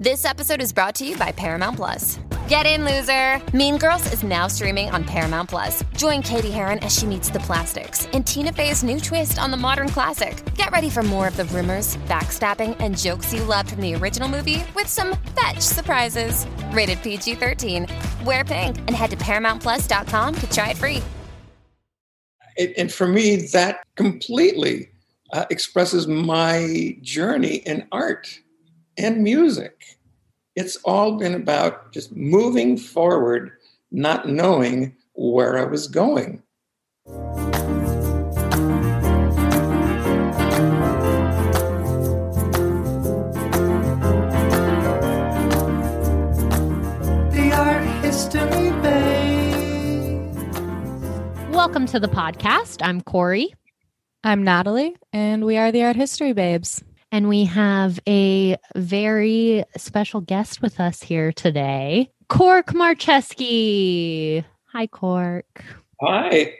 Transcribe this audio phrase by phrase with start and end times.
[0.00, 2.18] This episode is brought to you by Paramount Plus.
[2.48, 3.38] Get in, loser!
[3.54, 5.84] Mean Girls is now streaming on Paramount Plus.
[5.94, 9.58] Join Cady Heron as she meets the plastics in Tina Fey's new twist on the
[9.58, 10.42] modern classic.
[10.54, 14.26] Get ready for more of the rumors, backstabbing, and jokes you loved from the original
[14.26, 16.46] movie with some fetch surprises.
[16.72, 17.86] Rated PG 13.
[18.24, 21.02] Wear pink and head to ParamountPlus.com to try it free.
[22.56, 24.92] It, and for me, that completely
[25.34, 28.40] uh, expresses my journey in art
[29.00, 29.98] and music.
[30.56, 33.52] It's all been about just moving forward,
[33.90, 36.42] not knowing where I was going.
[37.06, 37.12] The
[47.54, 50.36] Art History Babes.
[51.56, 52.86] Welcome to the podcast.
[52.86, 53.54] I'm Corrie.
[54.24, 56.84] I'm Natalie, and we are the Art History Babes.
[57.12, 64.44] And we have a very special guest with us here today, Cork Marcheschi.
[64.66, 65.64] Hi, Cork.
[66.00, 66.54] Hi,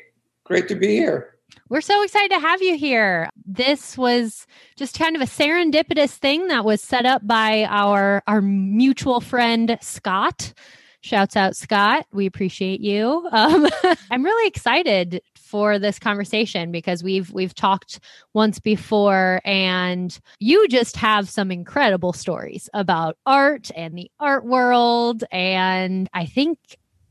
[0.44, 1.36] great to be here.
[1.68, 3.30] We're so excited to have you here.
[3.46, 8.40] This was just kind of a serendipitous thing that was set up by our our
[8.40, 10.52] mutual friend Scott.
[11.00, 12.06] Shouts out Scott.
[12.12, 13.28] We appreciate you.
[13.30, 13.68] Um,
[14.10, 17.98] I'm really excited for this conversation because we've we've talked
[18.34, 25.24] once before and you just have some incredible stories about art and the art world.
[25.32, 26.58] And I think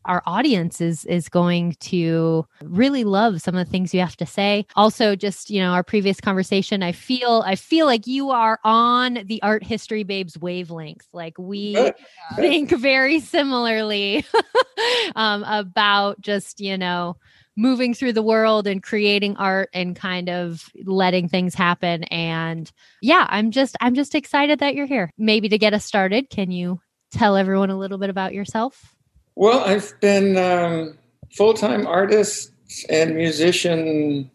[0.06, 4.26] our audience is is going to really love some of the things you have to
[4.26, 4.66] say.
[4.78, 9.20] Also just you know our previous conversation i feel i feel like you are on
[9.26, 11.06] the art history babes wavelength.
[11.12, 11.92] Like we
[12.38, 14.26] think very similarly
[15.16, 17.18] um, about just you know
[17.60, 22.04] moving through the world and creating art and kind of letting things happen.
[22.06, 25.12] And yeah i'm just i'm just excited that you're here.
[25.18, 26.80] Maybe to get us started can you
[27.12, 28.96] tell everyone a little bit about yourself?
[29.36, 30.98] Well, I've been um,
[31.36, 32.52] full time artist
[32.90, 34.32] and musician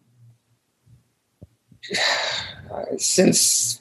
[2.99, 3.81] since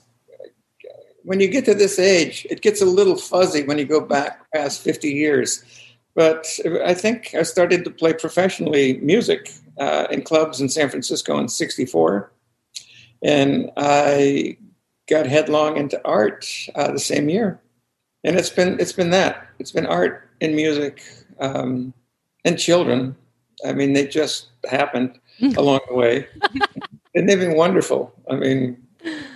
[1.23, 4.51] when you get to this age, it gets a little fuzzy when you go back
[4.51, 5.63] past 50 years.
[6.15, 6.47] But
[6.85, 11.47] I think I started to play professionally music uh, in clubs in San Francisco in
[11.47, 12.31] 64.
[13.23, 14.57] And I
[15.09, 17.59] got headlong into art uh, the same year.
[18.23, 19.47] And it's been, it's been that.
[19.59, 21.03] It's been art and music
[21.39, 21.93] um,
[22.45, 23.15] and children.
[23.65, 25.19] I mean, they just happened
[25.57, 26.27] along the way.
[27.15, 28.13] and they've been wonderful.
[28.29, 28.77] I mean,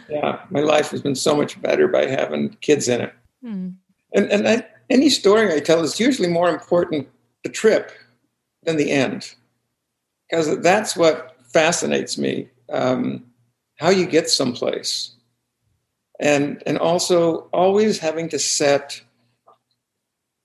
[0.09, 3.13] yeah, my life has been so much better by having kids in it.
[3.41, 3.69] Hmm.
[4.13, 7.07] And, and I, any story I tell is usually more important
[7.43, 7.91] the trip
[8.63, 9.35] than the end,
[10.29, 12.49] because that's what fascinates me.
[12.69, 13.23] Um,
[13.77, 15.15] how you get someplace,
[16.19, 19.01] and and also always having to set.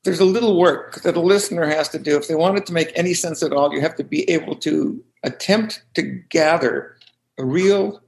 [0.04, 2.72] There's a little work that a listener has to do if they want it to
[2.72, 3.72] make any sense at all.
[3.72, 6.96] You have to be able to attempt to gather
[7.38, 8.02] a real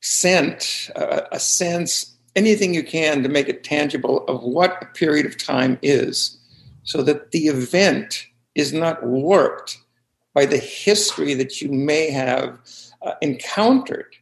[0.00, 5.26] scent, a, a sense, anything you can to make it tangible of what a period
[5.26, 6.38] of time is,
[6.84, 9.78] so that the event is not warped
[10.34, 12.58] by the history that you may have
[13.02, 14.14] uh, encountered,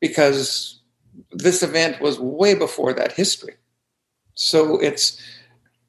[0.00, 0.80] because
[1.32, 3.56] this event was way before that history.
[4.34, 5.20] So it's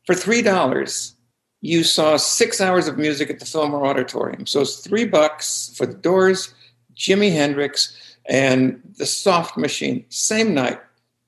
[0.05, 1.15] for three dollars.
[1.61, 4.45] You saw six hours of music at the Fillmore Auditorium.
[4.45, 6.53] So it's three bucks for the Doors,
[6.95, 7.95] Jimi Hendrix,
[8.27, 10.05] and the Soft Machine.
[10.09, 10.79] Same night,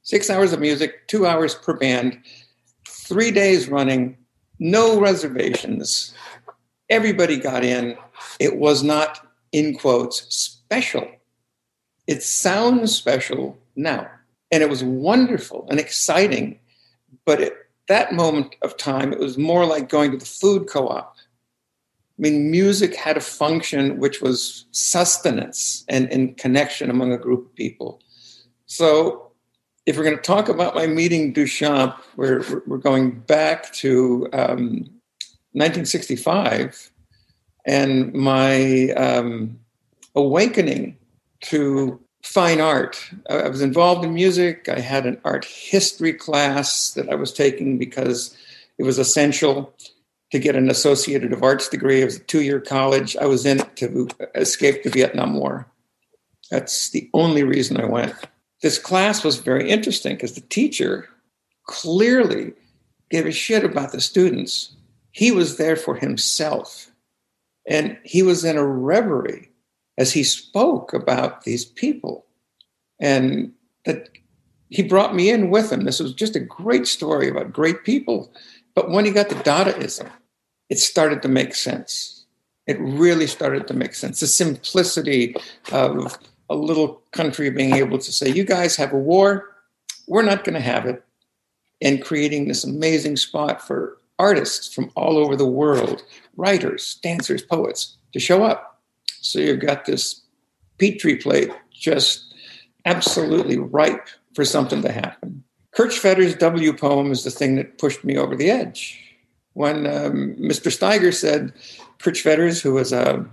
[0.04, 2.20] six hours of music, two hours per band,
[2.88, 4.18] three days running,
[4.60, 6.14] no reservations.
[6.90, 7.98] Everybody got in.
[8.40, 11.08] It was not, in quotes, special.
[12.08, 14.10] It sounds special now.
[14.52, 16.60] And it was wonderful and exciting.
[17.26, 17.54] But at
[17.88, 21.16] that moment of time, it was more like going to the food co op.
[21.18, 27.48] I mean, music had a function which was sustenance and, and connection among a group
[27.48, 28.00] of people.
[28.68, 29.31] So,
[29.92, 34.90] if we're going to talk about my meeting Duchamp, we're, we're going back to um,
[35.52, 36.90] 1965
[37.66, 39.60] and my um,
[40.16, 40.98] awakening
[41.42, 43.06] to fine art.
[43.30, 44.70] I was involved in music.
[44.70, 48.38] I had an art history class that I was taking because
[48.78, 49.74] it was essential
[50.32, 52.02] to get an Associated of Arts degree.
[52.02, 53.18] It was a two year college.
[53.18, 55.68] I was in it to escape the Vietnam War.
[56.50, 58.14] That's the only reason I went.
[58.62, 61.10] This class was very interesting because the teacher
[61.66, 62.54] clearly
[63.10, 64.76] gave a shit about the students.
[65.12, 66.92] He was there for himself.
[67.68, 69.50] And he was in a reverie
[69.98, 72.26] as he spoke about these people.
[73.00, 73.52] And
[73.86, 74.10] that
[74.70, 75.84] he brought me in with him.
[75.84, 78.32] This was just a great story about great people.
[78.74, 80.10] But when he got to Dadaism,
[80.70, 82.26] it started to make sense.
[82.68, 84.20] It really started to make sense.
[84.20, 85.36] The simplicity
[85.72, 86.18] of
[86.52, 89.56] a little country being able to say, you guys have a war,
[90.08, 91.04] we're not going to have it.
[91.82, 96.04] And creating this amazing spot for artists from all over the world,
[96.38, 98.80] writers, dancers, poets, to show up.
[99.22, 100.22] So you've got this
[100.78, 102.34] petri plate just
[102.86, 105.44] absolutely ripe for something to happen.
[105.72, 109.00] Kurt Schwitters' W poem is the thing that pushed me over the edge.
[109.54, 110.70] When um, Mr.
[110.70, 111.54] Steiger said,
[112.00, 113.26] Kurt Schwitters, who was a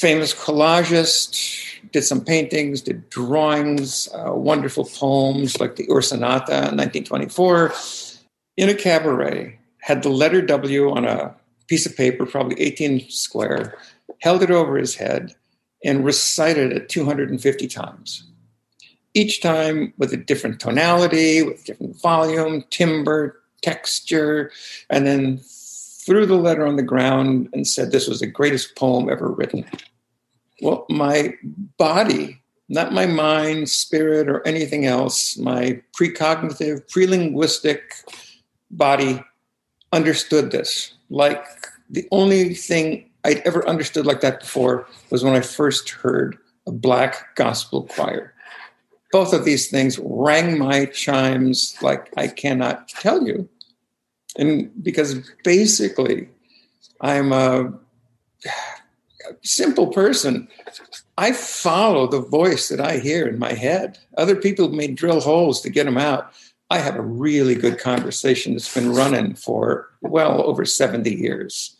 [0.00, 7.74] famous collagist, did some paintings, did drawings, uh, wonderful poems like the Ursonate in 1924,
[8.56, 11.34] in a cabaret, had the letter W on a
[11.66, 13.76] piece of paper, probably 18 square,
[14.22, 15.34] held it over his head,
[15.84, 18.24] and recited it 250 times.
[19.12, 24.50] Each time with a different tonality, with different volume, timbre, texture,
[24.88, 25.40] and then
[26.04, 29.64] threw the letter on the ground and said this was the greatest poem ever written.
[30.62, 31.34] Well, my
[31.78, 37.80] body, not my mind, spirit, or anything else, my precognitive, prelinguistic
[38.70, 39.22] body
[39.92, 40.92] understood this.
[41.08, 41.44] Like
[41.88, 46.72] the only thing I'd ever understood like that before was when I first heard a
[46.72, 48.34] black gospel choir
[49.12, 53.48] both of these things rang my chimes like I cannot tell you.
[54.36, 56.28] And because basically
[57.00, 57.72] I'm a
[59.42, 60.48] simple person,
[61.18, 63.98] I follow the voice that I hear in my head.
[64.16, 66.32] Other people may drill holes to get them out.
[66.70, 71.76] I have a really good conversation that's been running for well over 70 years.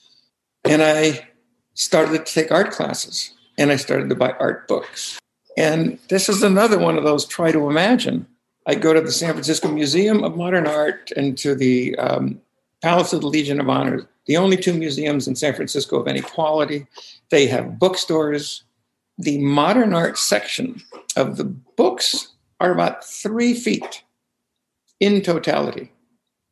[0.64, 1.29] And I
[1.75, 5.19] started to take art classes and I started to buy art books.
[5.56, 8.26] And this is another one of those try to imagine.
[8.67, 12.41] I go to the San Francisco Museum of Modern Art and to the um,
[12.83, 16.21] Palace of the Legion of Honor, the only two museums in San Francisco of any
[16.21, 16.87] quality.
[17.31, 18.65] They have bookstores.
[19.19, 20.83] The modern art section
[21.17, 22.29] of the books
[22.59, 24.03] are about three feet
[24.99, 25.93] in totality.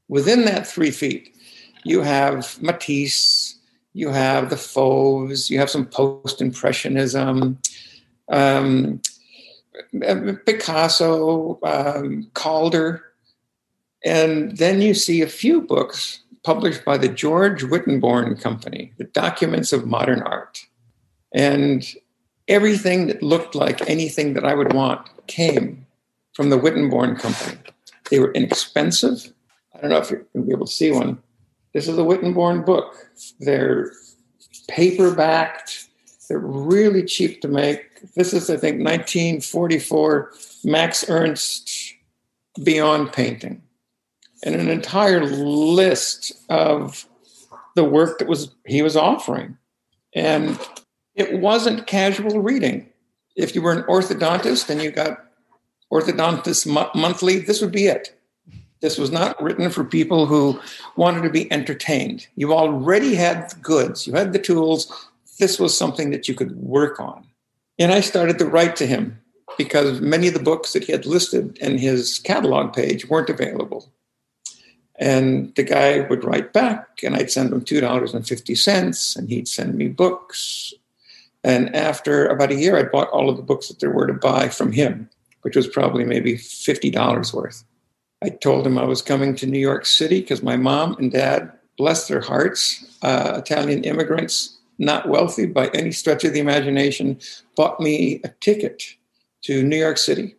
[0.09, 1.37] Within that three feet,
[1.85, 3.59] you have Matisse,
[3.93, 7.59] you have the Fauves, you have some post impressionism,
[8.31, 9.01] um,
[10.47, 13.05] Picasso, um, Calder,
[14.05, 19.73] and then you see a few books published by the George Wittenborn Company, The Documents
[19.73, 20.67] of Modern Art.
[21.35, 21.87] And
[22.47, 25.87] everything that looked like anything that I would want came
[26.33, 27.59] from the Wittenborn Company.
[28.11, 29.33] They were inexpensive.
[29.75, 31.19] I don't know if you're going to be able to see one.
[31.75, 32.95] This is a Wittenborn book.
[33.41, 33.93] They're
[34.69, 35.88] paper backed,
[36.29, 38.13] they're really cheap to make.
[38.15, 40.33] This is, I think, 1944
[40.65, 41.95] Max Ernst
[42.63, 43.63] Beyond Painting,
[44.45, 47.07] and an entire list of
[47.75, 49.57] the work that was he was offering.
[50.15, 50.59] And
[51.15, 52.89] it wasn't casual reading.
[53.37, 55.25] If you were an orthodontist and you got
[55.93, 58.15] Orthodontist Monthly, this would be it.
[58.81, 60.61] This was not written for people who
[60.97, 62.27] wanted to be entertained.
[62.37, 65.08] You already had the goods, you had the tools,
[65.39, 67.27] this was something that you could work on.
[67.79, 69.21] And I started to write to him
[69.57, 73.91] because many of the books that he had listed in his catalog page weren't available.
[74.97, 79.89] And the guy would write back, and I'd send him $2.50, and he'd send me
[79.89, 80.75] books.
[81.45, 84.13] And after about a year, I bought all of the books that there were to
[84.13, 85.09] buy from him,
[85.43, 87.65] which was probably maybe $50 worth.
[88.23, 91.53] I told him I was coming to New York City because my mom and dad,
[91.77, 97.19] bless their hearts, uh, Italian immigrants, not wealthy by any stretch of the imagination,
[97.57, 98.83] bought me a ticket
[99.43, 100.35] to New York City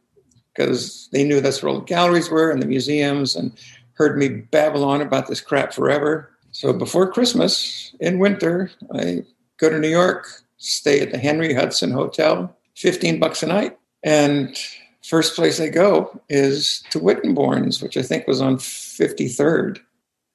[0.54, 3.52] because they knew that's where all the galleries were and the museums and
[3.94, 6.30] heard me babble on about this crap forever.
[6.52, 9.24] So before Christmas in winter, I
[9.58, 10.28] go to New York,
[10.58, 13.78] stay at the Henry Hudson Hotel, 15 bucks a night.
[14.04, 14.58] And
[15.04, 19.80] first place I go is to Wittenborn's, which I think was on 53rd.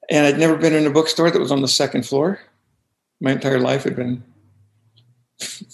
[0.09, 2.39] And I'd never been in a bookstore that was on the second floor
[3.21, 4.23] my entire life had been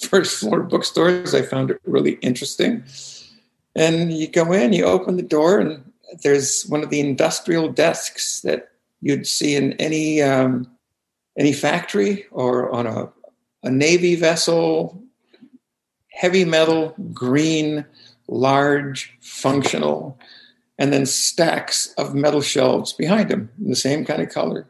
[0.10, 1.34] first floor bookstores.
[1.34, 2.84] I found it really interesting.
[3.76, 5.92] And you go in, you open the door, and
[6.24, 8.72] there's one of the industrial desks that
[9.02, 10.70] you'd see in any um,
[11.38, 13.10] any factory or on a,
[13.64, 15.02] a navy vessel.
[16.14, 17.86] Heavy metal, green,
[18.28, 20.20] large, functional,
[20.78, 24.68] and then stacks of metal shelves behind them in the same kind of color.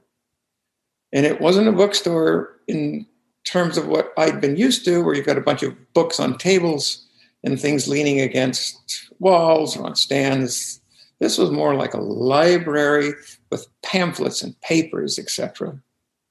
[1.11, 3.05] And it wasn't a bookstore in
[3.43, 6.37] terms of what I'd been used to, where you've got a bunch of books on
[6.37, 7.05] tables.
[7.43, 10.79] and things leaning against walls or on stands.
[11.19, 13.13] This was more like a library
[13.49, 15.81] with pamphlets and papers, etc.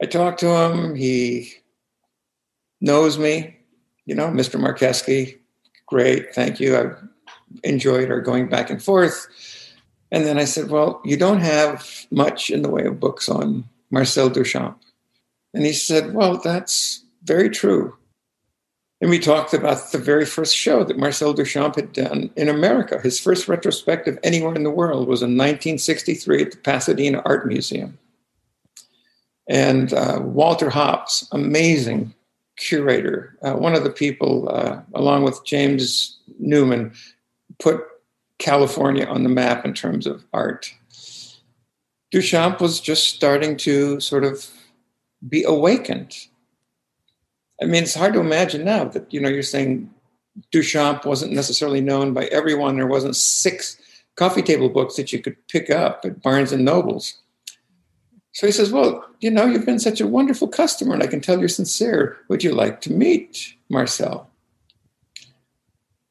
[0.00, 0.94] I talked to him.
[0.94, 1.52] He
[2.80, 3.56] knows me,
[4.06, 4.60] you know, Mr.
[4.60, 5.36] Marcheschi.
[5.86, 6.78] Great, thank you.
[6.78, 6.96] I've
[7.64, 9.26] enjoyed our going back and forth.
[10.12, 13.64] And then I said, Well, you don't have much in the way of books on
[13.90, 14.76] Marcel Duchamp.
[15.54, 17.96] And he said, Well, that's very true.
[19.00, 23.00] And we talked about the very first show that Marcel Duchamp had done in America.
[23.00, 27.98] His first retrospective anywhere in the world was in 1963 at the Pasadena Art Museum.
[29.48, 32.14] And uh, Walter Hopps, amazing
[32.56, 36.92] curator, uh, one of the people, uh, along with James Newman,
[37.58, 37.82] put
[38.38, 40.74] California on the map in terms of art.
[42.12, 44.46] Duchamp was just starting to sort of
[45.28, 46.16] be awakened
[47.62, 49.90] I mean, it's hard to imagine now that you know you're saying
[50.52, 52.76] Duchamp wasn't necessarily known by everyone.
[52.76, 53.80] There wasn't six
[54.16, 57.18] coffee table books that you could pick up at Barnes and Nobles.
[58.32, 61.20] So he says, "Well, you know, you've been such a wonderful customer, and I can
[61.20, 62.16] tell you're sincere.
[62.28, 64.30] Would you like to meet Marcel?"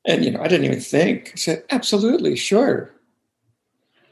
[0.06, 1.32] And you know, I didn't even think.
[1.34, 2.92] I said, "Absolutely, sure."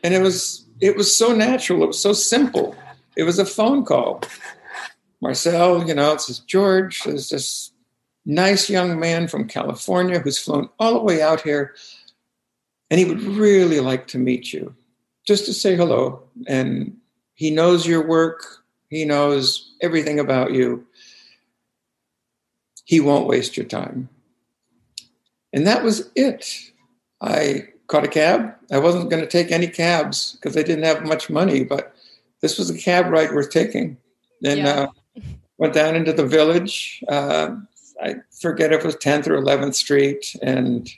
[0.03, 1.83] And it was it was so natural.
[1.83, 2.75] It was so simple.
[3.15, 4.21] It was a phone call.
[5.21, 7.71] Marcel, you know, it says George is this
[8.25, 11.73] nice young man from California who's flown all the way out here,
[12.89, 14.75] and he would really like to meet you,
[15.25, 16.21] just to say hello.
[16.47, 16.95] And
[17.33, 18.43] he knows your work,
[18.89, 20.85] he knows everything about you.
[22.85, 24.09] He won't waste your time.
[25.51, 26.71] And that was it.
[27.21, 28.53] I caught a cab.
[28.71, 31.95] I wasn't going to take any cabs because I didn't have much money, but
[32.41, 33.97] this was a cab ride worth taking.
[34.43, 34.69] And yeah.
[34.69, 34.87] uh,
[35.57, 37.03] went down into the village.
[37.07, 37.55] Uh,
[38.01, 40.35] I forget if it was 10th or 11th Street.
[40.41, 40.89] And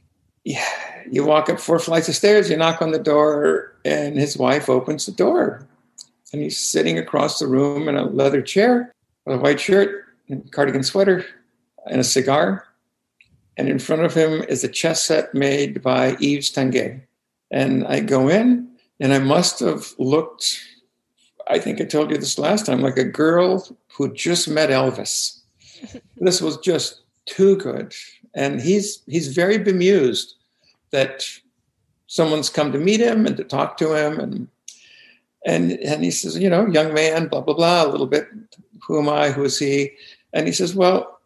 [0.43, 0.65] yeah,
[1.09, 4.69] you walk up four flights of stairs, you knock on the door, and his wife
[4.69, 5.67] opens the door.
[6.31, 8.93] And he's sitting across the room in a leather chair
[9.25, 11.25] with a white shirt and cardigan sweater
[11.87, 12.67] and a cigar.
[13.57, 17.01] And in front of him is a chess set made by Yves Tanguy.
[17.51, 20.61] And I go in, and I must have looked
[21.49, 25.39] I think I told you this last time, like a girl who just met Elvis.
[26.17, 27.93] this was just too good.
[28.35, 30.35] And he's he's very bemused
[30.91, 31.23] that
[32.07, 34.47] someone's come to meet him and to talk to him and
[35.45, 38.27] and and he says, you know, young man, blah blah blah, a little bit.
[38.87, 39.31] Who am I?
[39.31, 39.91] Who is he?
[40.33, 41.19] And he says, well,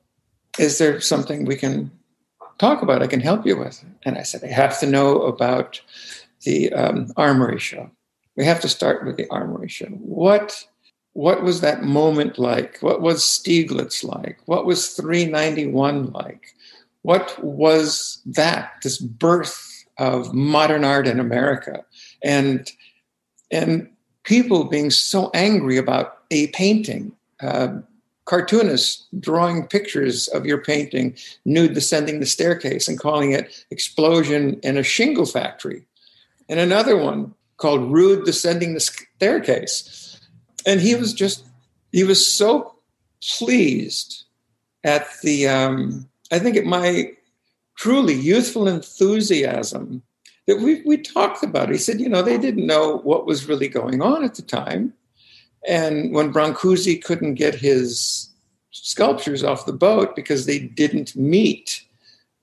[0.57, 1.91] is there something we can
[2.57, 3.03] talk about?
[3.03, 3.83] I can help you with.
[4.03, 5.81] And I said, I have to know about
[6.43, 7.89] the um, armory show
[8.35, 9.87] we have to start with the armory show.
[9.87, 10.65] What
[11.13, 12.79] what was that moment like?
[12.79, 14.39] What was Stieglitz like?
[14.45, 16.55] What was 391 like?
[17.03, 21.85] What was that, this birth of modern art in America?
[22.23, 22.71] And
[23.51, 23.89] and
[24.23, 27.11] people being so angry about a painting,
[27.41, 27.77] uh,
[28.25, 34.77] cartoonists drawing pictures of your painting, nude descending the staircase and calling it explosion in
[34.77, 35.85] a shingle factory.
[36.49, 40.19] And another one, called Rude Descending the Staircase.
[40.65, 41.45] And he was just,
[41.93, 42.75] he was so
[43.37, 44.25] pleased
[44.83, 47.13] at the, um, I think at my
[47.77, 50.03] truly youthful enthusiasm
[50.45, 51.69] that we, we talked about.
[51.69, 54.93] He said, you know, they didn't know what was really going on at the time.
[55.65, 58.29] And when Brancusi couldn't get his
[58.71, 61.81] sculptures off the boat because they didn't meet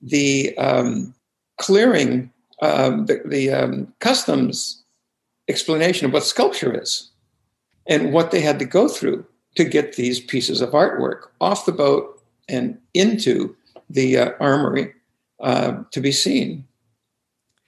[0.01, 1.13] the um,
[1.59, 2.31] clearing,
[2.63, 4.80] um, the, the um, customs
[5.51, 7.11] explanation of what sculpture is
[7.87, 11.71] and what they had to go through to get these pieces of artwork off the
[11.71, 13.55] boat and into
[13.89, 14.93] the uh, armory
[15.41, 16.65] uh, to be seen.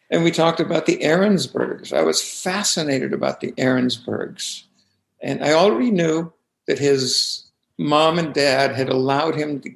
[0.10, 1.92] And we talked about the Arensbergs.
[1.92, 4.64] I was fascinated about the Arensbergs.
[5.22, 6.32] And I already knew
[6.68, 7.46] that his
[7.78, 9.72] mom and dad had allowed him to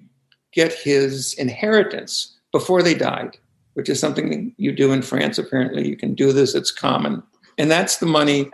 [0.53, 3.37] get his inheritance before they died,
[3.73, 5.37] which is something you do in France.
[5.37, 7.23] Apparently, you can do this, it's common.
[7.57, 8.51] And that's the money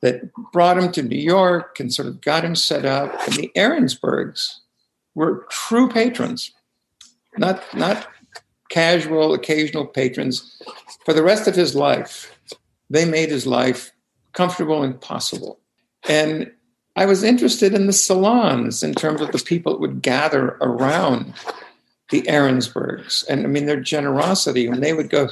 [0.00, 3.12] that brought him to New York and sort of got him set up.
[3.26, 4.58] And the Arensbergs
[5.14, 6.52] were true patrons,
[7.36, 8.08] not, not
[8.70, 10.62] casual, occasional patrons.
[11.04, 12.38] For the rest of his life,
[12.90, 13.92] they made his life
[14.32, 15.58] comfortable and possible.
[16.08, 16.50] And
[16.94, 21.34] I was interested in the salons in terms of the people that would gather around
[22.10, 23.26] the Arensbergs.
[23.28, 25.28] And I mean, their generosity when they would go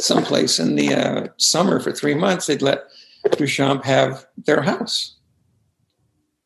[0.00, 2.84] someplace in the uh, summer for three months, they'd let
[3.26, 5.16] Duchamp have their house.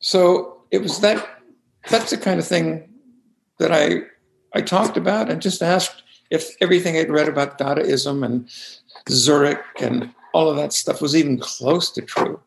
[0.01, 1.27] So it was that
[1.89, 2.89] that's the kind of thing
[3.59, 4.03] that I
[4.55, 8.49] I talked about and just asked if everything I'd read about Dadaism and
[9.09, 12.41] Zurich and all of that stuff was even close to true.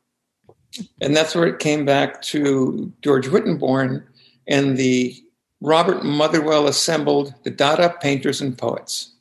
[1.01, 4.03] And that's where it came back to George Wittenborn
[4.47, 5.15] and the
[5.61, 9.13] Robert Motherwell assembled the Dada painters and poets.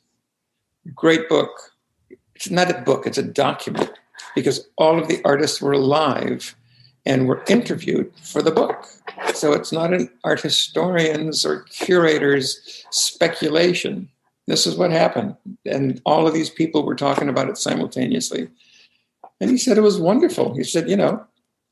[0.93, 1.74] Great book.
[2.35, 3.91] It's not a book, it's a document
[4.35, 6.55] because all of the artists were alive
[7.05, 8.87] and were interviewed for the book.
[9.33, 14.09] So it's not an art historian's or curator's speculation.
[14.47, 15.35] This is what happened.
[15.65, 18.49] And all of these people were talking about it simultaneously.
[19.39, 20.55] And he said it was wonderful.
[20.55, 21.23] He said, you know,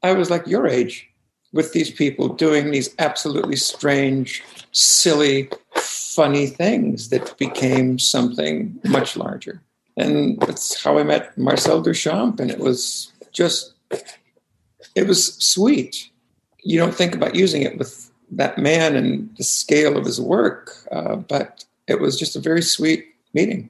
[0.02, 1.10] I was like your age
[1.52, 9.62] with these people doing these absolutely strange, silly, funny things that became something much larger.
[9.98, 12.40] And that's how I met Marcel Duchamp.
[12.40, 13.74] And it was just,
[14.96, 16.10] it was sweet.
[16.64, 20.72] You don't think about using it with that man and the scale of his work,
[20.92, 23.70] uh, but it was just a very sweet meeting.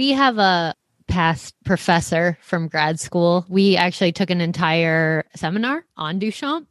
[0.00, 0.74] we have a
[1.10, 3.44] past professor from grad school.
[3.48, 6.66] We actually took an entire seminar on Duchamp.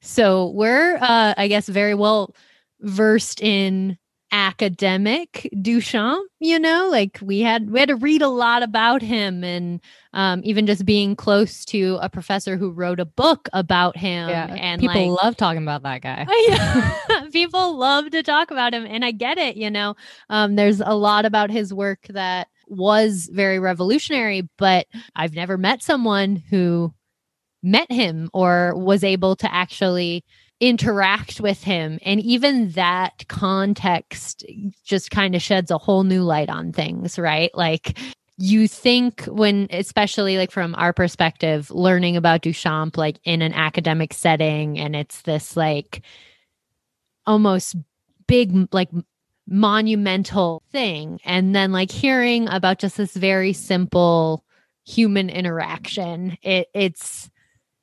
[0.00, 2.34] So we're, uh, I guess, very well
[2.80, 3.98] versed in
[4.32, 9.42] academic Duchamp, you know, like we had we had to read a lot about him
[9.42, 9.80] and
[10.12, 14.46] um, even just being close to a professor who wrote a book about him Yeah,
[14.46, 16.26] and people like, love talking about that guy.
[17.32, 19.94] people love to talk about him and i get it you know
[20.28, 24.86] um, there's a lot about his work that was very revolutionary but
[25.16, 26.92] i've never met someone who
[27.62, 30.24] met him or was able to actually
[30.60, 31.98] interact with him.
[32.02, 34.44] And even that context
[34.84, 37.50] just kind of sheds a whole new light on things right?
[37.54, 37.98] Like
[38.36, 44.14] you think when especially like from our perspective learning about duchamp like in an academic
[44.14, 46.00] setting and it's this like
[47.26, 47.76] almost
[48.26, 48.88] big like
[49.50, 51.20] monumental thing.
[51.24, 54.44] And then like hearing about just this very simple
[54.86, 57.30] human interaction it it's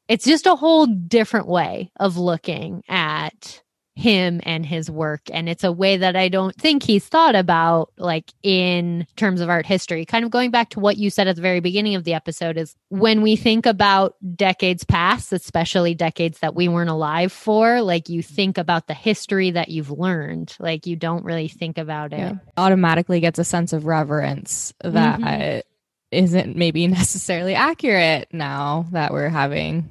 [0.07, 3.61] it's just a whole different way of looking at
[3.97, 7.91] him and his work and it's a way that i don't think he's thought about
[7.97, 11.35] like in terms of art history kind of going back to what you said at
[11.35, 16.39] the very beginning of the episode is when we think about decades past especially decades
[16.39, 20.85] that we weren't alive for like you think about the history that you've learned like
[20.85, 22.33] you don't really think about it Yeah.
[22.55, 25.63] Automatically gets a sense of reverence that Mhm.
[26.11, 29.89] not maybe necessarily accurate now that we're having,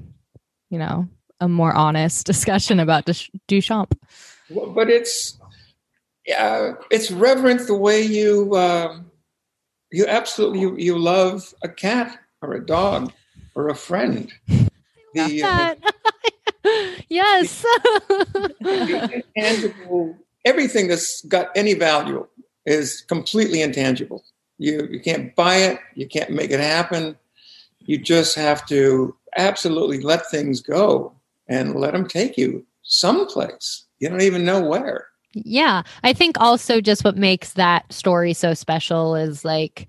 [0.71, 1.09] you know,
[1.41, 3.93] a more honest discussion about Duchamp.
[4.75, 5.39] But it's
[6.27, 8.99] yeah, it's reverent the way you uh,
[9.93, 13.13] you absolutely you, you love a cat or a dog
[13.55, 14.33] or a friend.
[15.15, 15.75] The, uh,
[16.63, 17.65] That- yes
[18.61, 22.27] the intangible, everything that's got any value
[22.67, 24.25] is completely intangible.
[24.59, 27.17] You you can't buy it, you can't make it happen.
[27.87, 31.16] You just have to absolutely let things go
[31.49, 33.87] and let them take you someplace.
[33.99, 35.07] You don't even know where.
[35.35, 35.83] Yeah.
[36.03, 39.87] I think also just what makes that story so special is like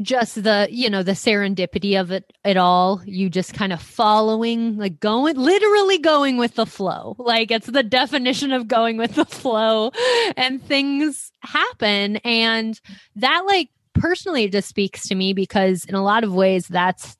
[0.00, 3.02] just the, you know, the serendipity of it at all.
[3.04, 7.14] You just kind of following, like going literally going with the flow.
[7.18, 9.92] Like it's the definition of going with the flow
[10.36, 12.16] and things happen.
[12.18, 12.80] And
[13.16, 17.16] that like personally just speaks to me because in a lot of ways that's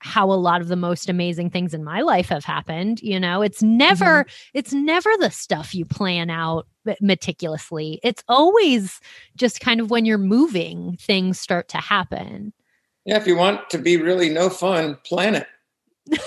[0.00, 3.42] how a lot of the most amazing things in my life have happened you know?
[3.42, 6.66] It's never it's never the stuff you plan out
[7.00, 8.00] meticulously.
[8.02, 9.00] It's always
[9.36, 12.52] just kind of when you're moving things start to happen.
[13.04, 15.46] Yeah, if you want to be really no fun, plan it.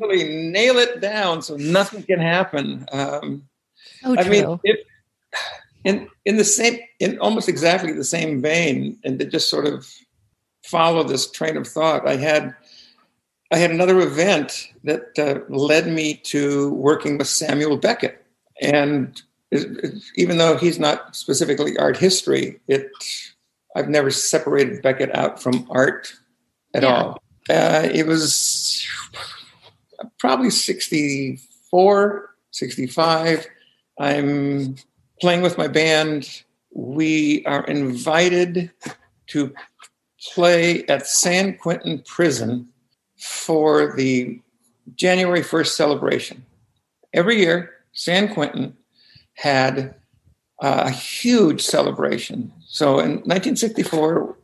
[0.00, 2.86] Really nail it down so nothing can happen.
[2.92, 3.48] Um,
[4.04, 4.60] oh I true.
[4.62, 4.76] mean,
[5.84, 9.88] in in the same, in almost exactly the same vein, and just sort of
[10.66, 12.54] follow this train of thought, I had
[13.52, 18.24] I had another event that uh, led me to working with Samuel Beckett,
[18.60, 22.90] and it, it- even though he's not specifically art history, it
[23.76, 26.12] I've never separated Beckett out from art
[26.74, 26.96] at Yeah.
[27.02, 27.22] all.
[27.48, 28.84] Uh, it was
[30.18, 33.46] probably 64, 65.
[34.00, 34.76] I'm
[35.20, 36.42] playing with my band.
[36.74, 38.70] We are invited
[39.28, 39.54] to
[40.34, 42.68] play at San Quentin Prison
[43.18, 44.40] for the
[44.94, 46.44] January 1st celebration.
[47.12, 48.76] Every year, San Quentin
[49.34, 49.94] had
[50.62, 52.52] uh, a huge celebration.
[52.66, 54.36] So in 1964,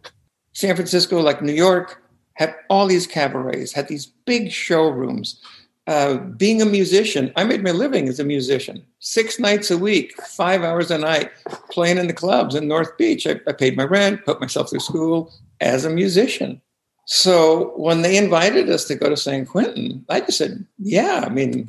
[0.54, 2.02] San Francisco, like New York,
[2.34, 5.40] had all these cabarets, had these big showrooms.
[5.86, 8.84] Uh, being a musician, I made my living as a musician.
[9.00, 11.30] Six nights a week, five hours a night,
[11.70, 13.26] playing in the clubs in North Beach.
[13.26, 15.32] I, I paid my rent, put myself through school
[15.62, 16.60] as a musician.
[17.06, 21.30] So when they invited us to go to San Quentin, I just said, "Yeah." I
[21.30, 21.68] mean,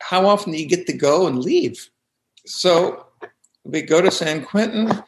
[0.00, 1.90] how often do you get to go and leave?
[2.46, 3.06] So
[3.64, 5.02] we go to San Quentin.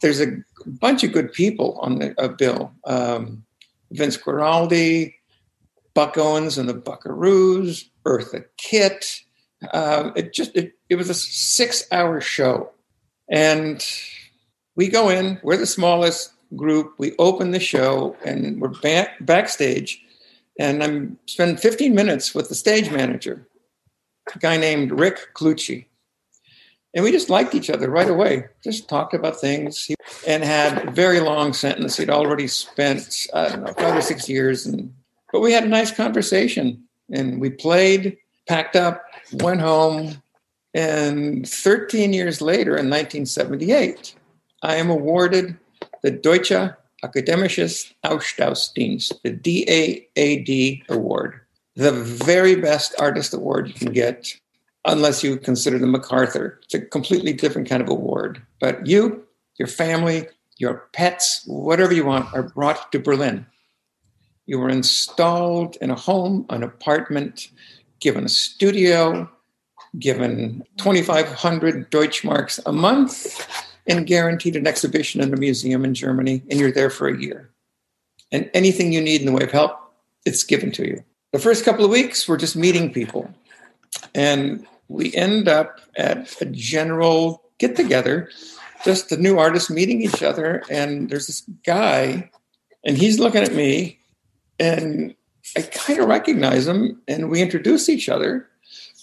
[0.00, 2.72] There's a bunch of good people on the uh, bill.
[2.84, 3.44] Um,
[3.90, 5.14] Vince Guaraldi,
[5.94, 9.20] Buck Owens and the Buckaroos, Eartha Kitt.
[9.72, 12.70] Uh, it just it, it was a six-hour show,
[13.30, 13.86] and
[14.76, 15.40] we go in.
[15.42, 16.94] We're the smallest group.
[16.98, 20.02] We open the show, and we're back, backstage,
[20.58, 23.46] and I'm spending 15 minutes with the stage manager,
[24.34, 25.86] a guy named Rick Cluchey
[26.94, 28.46] and we just liked each other right away.
[28.62, 31.96] Just talked about things he, and had a very long sentence.
[31.96, 34.94] He'd already spent I don't know five or six years, and
[35.32, 38.16] but we had a nice conversation, and we played,
[38.48, 40.22] packed up, went home,
[40.72, 44.14] and 13 years later, in 1978,
[44.62, 45.56] I am awarded
[46.04, 46.52] the Deutsche
[47.02, 51.40] Akademisches Austauschdienst, the DAAD award,
[51.76, 54.38] the very best artist award you can get
[54.84, 56.60] unless you consider the MacArthur.
[56.64, 58.42] It's a completely different kind of award.
[58.60, 59.24] But you,
[59.58, 63.46] your family, your pets, whatever you want, are brought to Berlin.
[64.44, 67.48] You were installed in a home, an apartment,
[68.00, 69.30] given a studio,
[69.98, 73.40] given 2,500 Deutschmarks a month,
[73.86, 77.50] and guaranteed an exhibition in a museum in Germany, and you're there for a year.
[78.32, 79.78] And anything you need in the way of help,
[80.24, 81.04] it's given to you.
[81.32, 83.32] The first couple of weeks, we're just meeting people.
[84.14, 88.30] And we end up at a general get together,
[88.84, 90.62] just the new artists meeting each other.
[90.70, 92.30] And there's this guy,
[92.84, 93.98] and he's looking at me,
[94.58, 95.14] and
[95.56, 98.48] I kind of recognize him, and we introduce each other.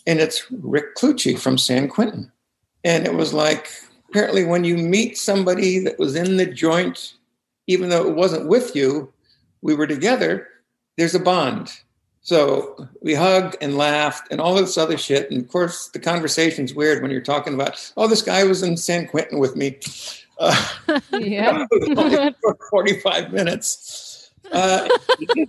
[0.07, 2.31] And it's Rick Cluchey from San Quentin.
[2.83, 3.69] And it was like,
[4.12, 7.13] apparently, when you meet somebody that was in the joint,
[7.67, 9.12] even though it wasn't with you,
[9.62, 10.47] we were together,
[10.97, 11.71] there's a bond.
[12.24, 15.32] So we hugged and laughed and all this other shit.
[15.32, 18.76] And of course, the conversation's weird when you're talking about, oh, this guy was in
[18.78, 19.80] San Quentin with me.
[20.39, 20.67] Uh,
[21.13, 21.65] Yeah.
[22.41, 24.32] for 45 minutes.
[24.52, 25.47] Uh, he,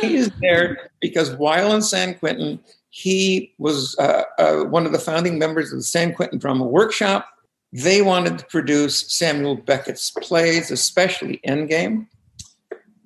[0.00, 4.98] he is there because while in San Quentin, he was uh, uh, one of the
[4.98, 7.28] founding members of the San Quentin Drama Workshop.
[7.74, 12.06] They wanted to produce Samuel Beckett's plays, especially Endgame,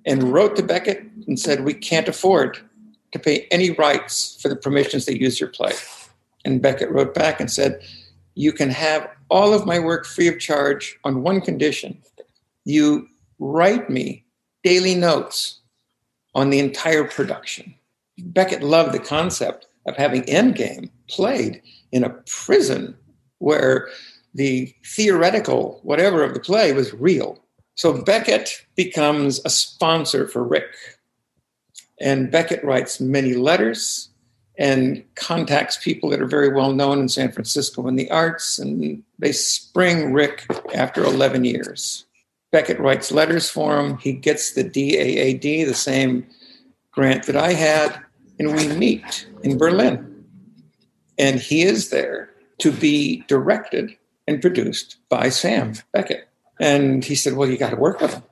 [0.04, 2.58] and wrote to Beckett and said, We can't afford
[3.12, 5.72] to pay any rights for the permissions to use your play.
[6.44, 7.80] And Beckett wrote back and said,
[8.34, 12.02] You can have all of my work free of charge on one condition.
[12.66, 14.26] You write me
[14.62, 15.60] daily notes
[16.34, 17.74] on the entire production.
[18.18, 22.94] Beckett loved the concept of having Endgame played in a prison
[23.38, 23.88] where
[24.38, 27.40] the theoretical whatever of the play was real.
[27.74, 30.70] So Beckett becomes a sponsor for Rick.
[32.00, 34.10] And Beckett writes many letters
[34.56, 38.60] and contacts people that are very well known in San Francisco in the arts.
[38.60, 42.06] And they spring Rick after 11 years.
[42.52, 43.98] Beckett writes letters for him.
[43.98, 46.26] He gets the DAAD, the same
[46.92, 48.00] grant that I had,
[48.38, 50.24] and we meet in Berlin.
[51.18, 53.96] And he is there to be directed
[54.28, 56.28] and produced by Sam Beckett.
[56.60, 58.22] And he said, Well, you got to work with him.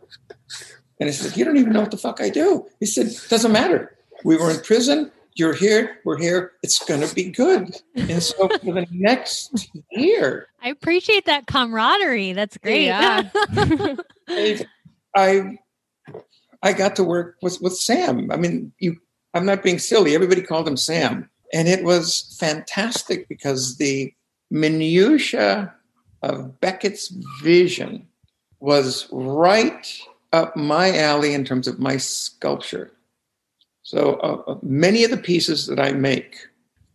[1.01, 2.67] And I said, You don't even know what the fuck I do.
[2.79, 3.97] He said, Doesn't matter.
[4.23, 5.11] We were in prison.
[5.35, 5.99] You're here.
[6.05, 6.53] We're here.
[6.63, 7.77] It's going to be good.
[7.95, 12.33] And so for the next year, I appreciate that camaraderie.
[12.33, 12.87] That's great.
[12.87, 13.29] Yeah.
[14.29, 14.67] I,
[15.15, 15.59] I
[16.63, 18.31] I got to work with with Sam.
[18.31, 18.97] I mean, you.
[19.35, 20.15] I'm not being silly.
[20.15, 24.15] Everybody called him Sam, and it was fantastic because the
[24.51, 25.75] minutia
[26.23, 27.09] of Beckett's
[27.43, 28.07] vision
[28.61, 30.01] was right
[30.33, 32.93] up my alley in terms of my sculpture.
[33.83, 36.37] So uh, uh, many of the pieces that I make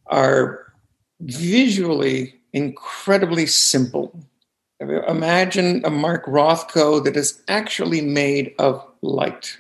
[0.08, 0.74] are
[1.22, 4.14] visually incredibly simple.
[4.80, 9.58] Imagine a Mark Rothko that is actually made of light.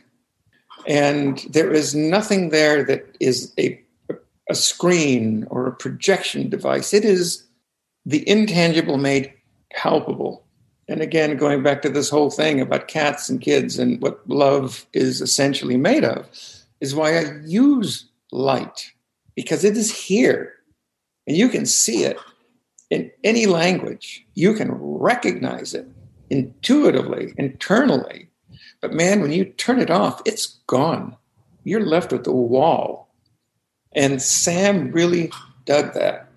[0.87, 3.79] And there is nothing there that is a,
[4.49, 6.93] a screen or a projection device.
[6.93, 7.43] It is
[8.05, 9.31] the intangible made
[9.73, 10.43] palpable.
[10.87, 14.85] And again, going back to this whole thing about cats and kids and what love
[14.93, 16.27] is essentially made of,
[16.81, 18.91] is why I use light
[19.35, 20.53] because it is here
[21.27, 22.17] and you can see it
[22.89, 24.25] in any language.
[24.33, 25.87] You can recognize it
[26.29, 28.27] intuitively, internally.
[28.81, 31.15] But man, when you turn it off, it's gone.
[31.63, 33.07] You're left with the wall.
[33.93, 35.31] And Sam really
[35.65, 36.27] dug that.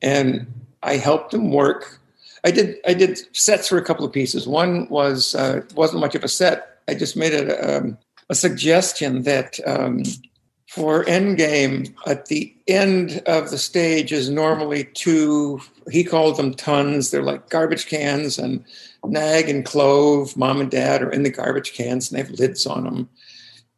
[0.00, 0.46] And
[0.82, 2.00] I helped him work.
[2.46, 4.46] I did I did sets for a couple of pieces.
[4.46, 6.78] One was uh, wasn't much of a set.
[6.86, 7.98] I just made a, um,
[8.30, 10.04] a suggestion that um,
[10.68, 17.10] for Endgame, at the end of the stage is normally two, he called them tons.
[17.10, 18.64] They're like garbage cans, and
[19.04, 22.64] Nagg and Clove, mom and dad, are in the garbage cans and they have lids
[22.64, 23.08] on them.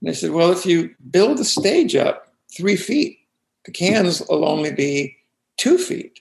[0.02, 3.18] And I said, Well, if you build the stage up three feet,
[3.64, 5.16] the cans will only be
[5.56, 6.20] two feet.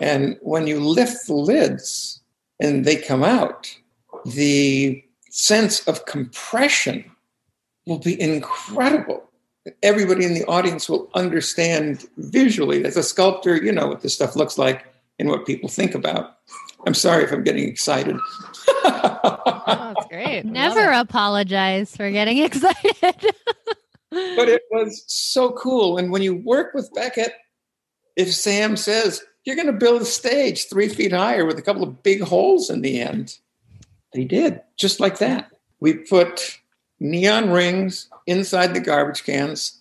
[0.00, 2.20] And when you lift the lids
[2.60, 3.74] and they come out,
[4.24, 7.10] the sense of compression
[7.86, 9.26] will be incredible
[9.82, 12.84] everybody in the audience will understand visually.
[12.84, 14.86] As a sculptor, you know what this stuff looks like
[15.18, 16.36] and what people think about.
[16.86, 18.16] I'm sorry if I'm getting excited.
[18.68, 19.62] oh,
[19.96, 20.44] that's great.
[20.44, 22.94] Never apologize for getting excited.
[24.10, 25.98] but it was so cool.
[25.98, 27.32] And when you work with Beckett,
[28.14, 31.84] if Sam says, you're going to build a stage three feet higher with a couple
[31.84, 33.38] of big holes in the end,
[34.12, 35.50] they did, just like that.
[35.78, 36.58] We put
[36.98, 39.80] neon rings inside the garbage cans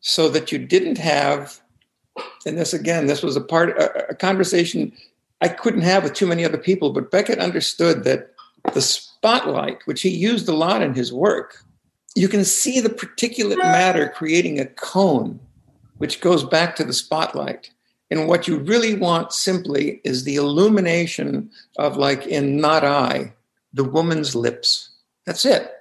[0.00, 1.60] so that you didn't have
[2.46, 4.92] and this again this was a part a, a conversation
[5.40, 8.32] i couldn't have with too many other people but beckett understood that
[8.72, 11.62] the spotlight which he used a lot in his work
[12.14, 15.38] you can see the particulate matter creating a cone
[15.98, 17.70] which goes back to the spotlight
[18.10, 23.32] and what you really want simply is the illumination of like in not i
[23.72, 24.90] the woman's lips
[25.26, 25.72] that's it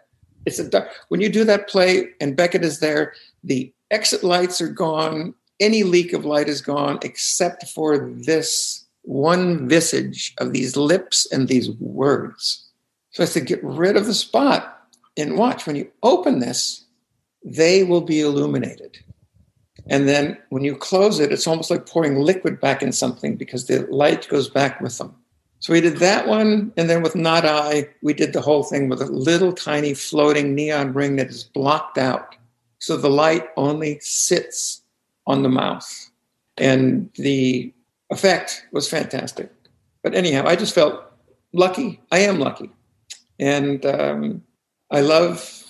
[0.46, 4.62] it's a dark, when you do that play and Beckett is there, the exit lights
[4.62, 5.34] are gone.
[5.60, 11.48] Any leak of light is gone except for this one visage of these lips and
[11.48, 12.68] these words.
[13.12, 15.68] So I said, get rid of the spot and watch.
[15.68, 16.86] When you open this,
[17.44, 18.98] they will be illuminated.
[19.88, 23.68] And then when you close it, it's almost like pouring liquid back in something because
[23.68, 25.14] the light goes back with them.
[25.60, 28.90] So we did that one, and then with Not I, we did the whole thing
[28.90, 32.36] with a little tiny floating neon ring that is blocked out.
[32.80, 34.82] So the light only sits
[35.26, 36.10] on the mouth.
[36.58, 37.74] And the
[38.10, 39.52] effect was fantastic.
[40.04, 41.02] But anyhow, I just felt
[41.54, 42.02] lucky.
[42.12, 42.70] I am lucky.
[43.40, 44.44] And um,
[44.92, 45.64] I love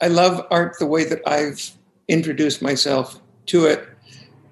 [0.00, 1.72] I love art the way that I've
[2.06, 3.86] introduced myself to it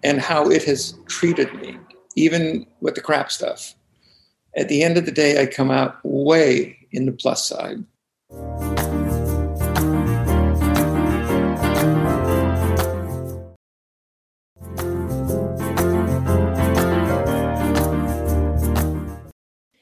[0.02, 1.78] and how it has treated me,
[2.14, 3.74] even with the crap stuff
[4.56, 7.85] at the end of the day, I come out way in the plus side.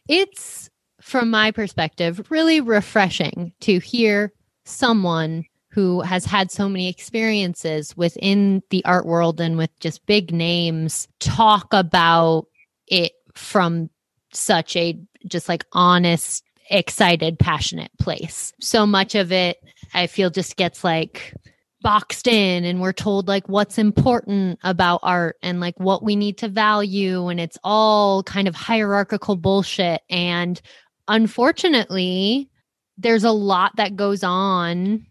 [0.06, 0.68] It's,
[1.00, 4.32] from my perspective, really refreshing to hear
[4.64, 10.32] someone who has had so many experiences within the art world and with just big
[10.32, 12.46] names talk about
[12.86, 13.90] it from
[14.32, 18.52] such a just like honest, excited, passionate place.
[18.60, 19.56] So much of it,
[19.92, 21.34] I feel, just gets like
[21.82, 26.38] boxed in and we're told like what's important about art and like what we need
[26.38, 30.62] to value and it's all kind of hierarchical bullshit and
[31.08, 32.48] unfortunately
[32.96, 35.04] there's a lot that goes on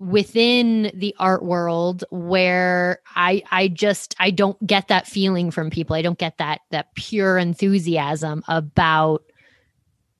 [0.00, 5.94] within the art world where i i just i don't get that feeling from people.
[5.94, 9.22] I don't get that that pure enthusiasm about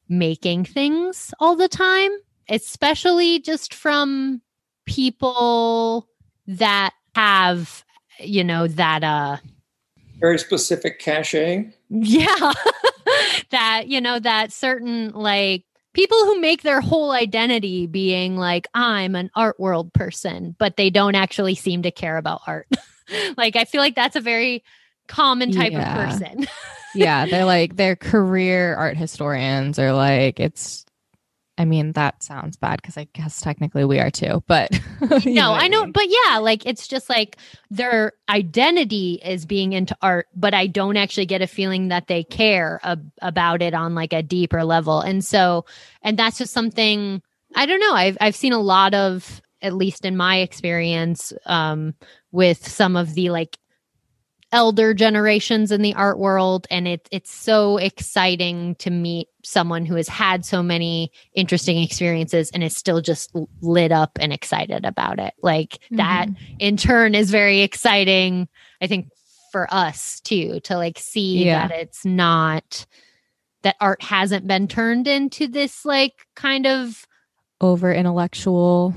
[0.09, 2.11] making things all the time
[2.49, 4.43] especially just from
[4.85, 6.09] people
[6.47, 7.85] that have
[8.19, 9.39] you know that uh
[10.21, 11.73] very specific cachet?
[11.89, 12.53] Yeah.
[13.51, 19.15] That you know that certain like people who make their whole identity being like i'm
[19.15, 22.69] an art world person but they don't actually seem to care about art
[23.37, 24.63] like i feel like that's a very
[25.09, 26.11] common type yeah.
[26.11, 26.47] of person
[26.95, 30.85] yeah they're like they're career art historians or like it's
[31.61, 34.71] I mean, that sounds bad because I guess technically we are too, but
[35.27, 37.37] no, I know, but yeah, like it's just like
[37.71, 42.25] their identity is being into art, but I don't actually get a feeling that they
[42.25, 45.03] care ab- about it on like a deeper level.
[45.03, 45.67] And so,
[46.01, 47.21] and that's just something
[47.55, 47.93] I don't know.
[47.93, 51.93] I've I've seen a lot of, at least in my experience, um,
[52.33, 53.59] with some of the like
[54.53, 59.95] elder generations in the art world and it, it's so exciting to meet someone who
[59.95, 65.19] has had so many interesting experiences and is still just lit up and excited about
[65.21, 65.97] it like mm-hmm.
[65.97, 68.49] that in turn is very exciting
[68.83, 69.09] i think
[69.53, 71.69] for us too to like see yeah.
[71.69, 72.87] that it's not
[73.63, 77.07] that art hasn't been turned into this like kind of
[77.61, 78.95] over intellectual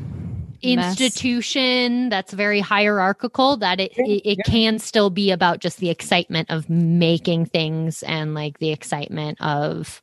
[0.64, 1.00] mess.
[1.00, 6.50] institution that's very hierarchical that it, it, it can still be about just the excitement
[6.50, 10.02] of making things and like the excitement of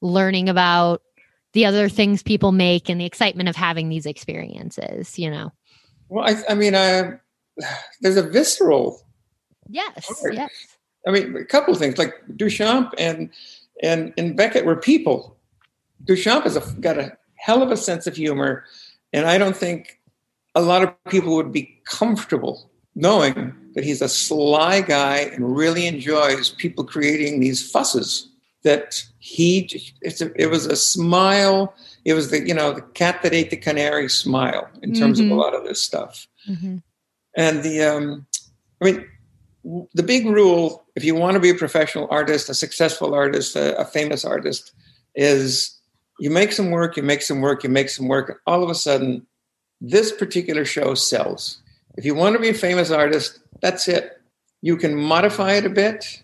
[0.00, 1.02] learning about
[1.52, 5.50] the other things people make and the excitement of having these experiences you know
[6.08, 7.18] Well, I, I mean, uh,
[8.00, 9.00] there's a visceral.
[9.68, 10.32] yes Sure.
[10.32, 10.50] yes
[11.06, 13.30] I mean, a couple of things like Duchamp and
[13.82, 15.36] and and Beckett were people.
[16.04, 18.64] Duchamp has a, got a hell of a sense of humor,
[19.14, 20.00] and I don't think
[20.54, 25.86] a lot of people would be comfortable knowing that he's a sly guy and really
[25.86, 28.28] enjoys people creating these fusses.
[28.64, 29.68] That he,
[30.00, 31.74] it's a, it was a smile.
[32.04, 35.26] It was the you know the cat that ate the canary smile in terms of
[35.26, 35.38] a Mhm.
[35.44, 36.26] lot of this stuff.
[36.48, 36.82] Mhm.
[37.36, 38.26] And the, um,
[38.80, 39.04] I mean,
[39.94, 43.76] the big rule, if you want to be a professional artist, a successful artist, a,
[43.78, 44.72] a famous artist,
[45.14, 45.78] is
[46.18, 48.70] you make some work, you make some work, you make some work, and all of
[48.70, 49.26] a sudden,
[49.80, 51.60] this particular show sells.
[51.96, 54.20] If you want to be a famous artist, that's it.
[54.62, 56.22] You can modify it a bit,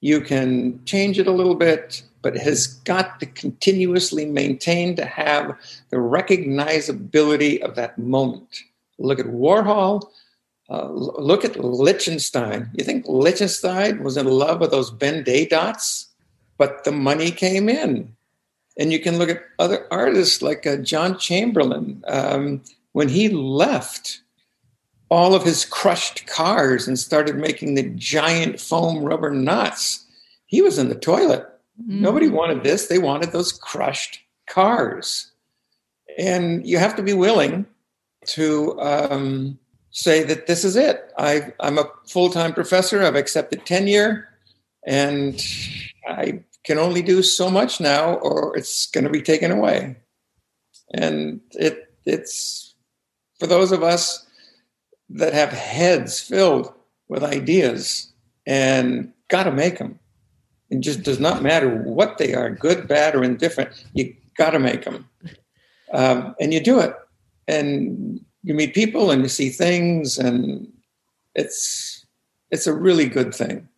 [0.00, 5.04] you can change it a little bit, but it has got to continuously maintain to
[5.04, 5.56] have
[5.90, 8.62] the recognizability of that moment.
[8.98, 10.08] Look at Warhol.
[10.70, 12.70] Uh, look at Lichtenstein.
[12.74, 16.08] You think Lichtenstein was in love with those Ben Day dots,
[16.56, 18.16] but the money came in.
[18.78, 22.02] And you can look at other artists like uh, John Chamberlain.
[22.08, 24.22] Um, when he left
[25.10, 30.06] all of his crushed cars and started making the giant foam rubber knots,
[30.46, 31.46] he was in the toilet.
[31.86, 32.86] Nobody wanted this.
[32.86, 35.30] They wanted those crushed cars.
[36.18, 37.66] And you have to be willing
[38.28, 39.58] to um,
[39.90, 41.12] say that this is it.
[41.18, 43.02] I, I'm a full time professor.
[43.02, 44.28] I've accepted tenure,
[44.86, 45.40] and
[46.06, 49.96] I can only do so much now, or it's going to be taken away.
[50.94, 52.74] And it it's
[53.38, 54.26] for those of us
[55.10, 56.72] that have heads filled
[57.08, 58.12] with ideas
[58.46, 59.98] and got to make them.
[60.70, 63.70] It just does not matter what they are, good, bad, or indifferent.
[63.92, 65.06] You got to make them,
[65.92, 66.94] um, and you do it,
[67.46, 70.72] and you meet people and you see things, and
[71.34, 72.06] it's
[72.50, 73.68] it's a really good thing.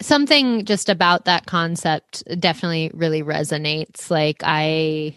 [0.00, 4.10] Something just about that concept definitely really resonates.
[4.10, 5.16] Like i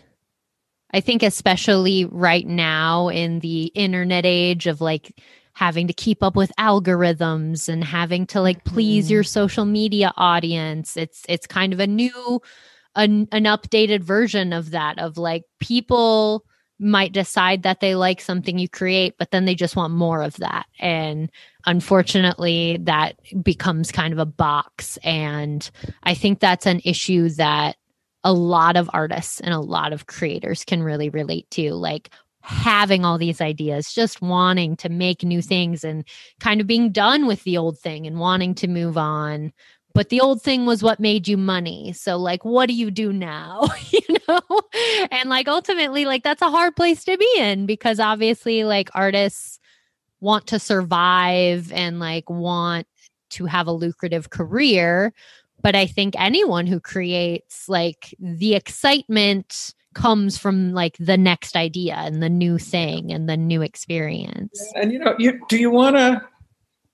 [0.93, 5.19] i think especially right now in the internet age of like
[5.53, 9.27] having to keep up with algorithms and having to like please your mm-hmm.
[9.27, 12.41] social media audience it's it's kind of a new
[12.95, 16.45] an, an updated version of that of like people
[16.81, 20.35] might decide that they like something you create but then they just want more of
[20.37, 20.65] that.
[20.79, 21.31] And
[21.65, 24.97] unfortunately that becomes kind of a box.
[25.03, 25.69] And
[26.03, 27.77] i think that's an issue that
[28.23, 33.05] a lot of artists and a lot of creators can really relate to like having
[33.05, 36.03] all these ideas just wanting to make new things and
[36.39, 39.53] kind of being done with the old thing and wanting to move on
[39.93, 41.93] but the old thing was what made you money.
[41.93, 43.67] So like what do you do now?
[43.91, 44.62] You know?
[45.12, 49.60] And like ultimately like that's a hard place to be in because obviously like artists
[50.21, 52.88] want to survive and like want
[53.32, 55.13] to have a lucrative career.
[55.62, 61.95] But i think anyone who creates like the excitement comes from like the next idea
[61.95, 64.60] and the new thing and the new experience.
[64.75, 66.21] And you know, you do you want to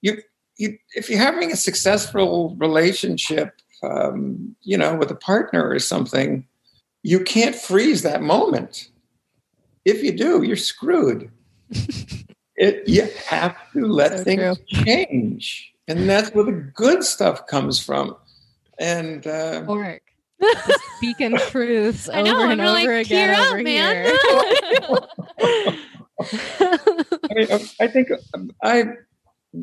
[0.01, 0.21] you
[0.57, 6.45] you if you're having a successful relationship, um, you know, with a partner or something,
[7.03, 8.89] you can't freeze that moment.
[9.85, 11.31] If you do, you're screwed.
[12.55, 17.83] it you have to let So things change, and that's where the good stuff comes
[17.83, 18.15] from.
[18.79, 20.01] And uh, Work.
[20.97, 24.17] Speaking truths I over know, and over like, again "Tear up, over man."
[26.19, 27.47] I mean,
[27.79, 28.93] I think um, I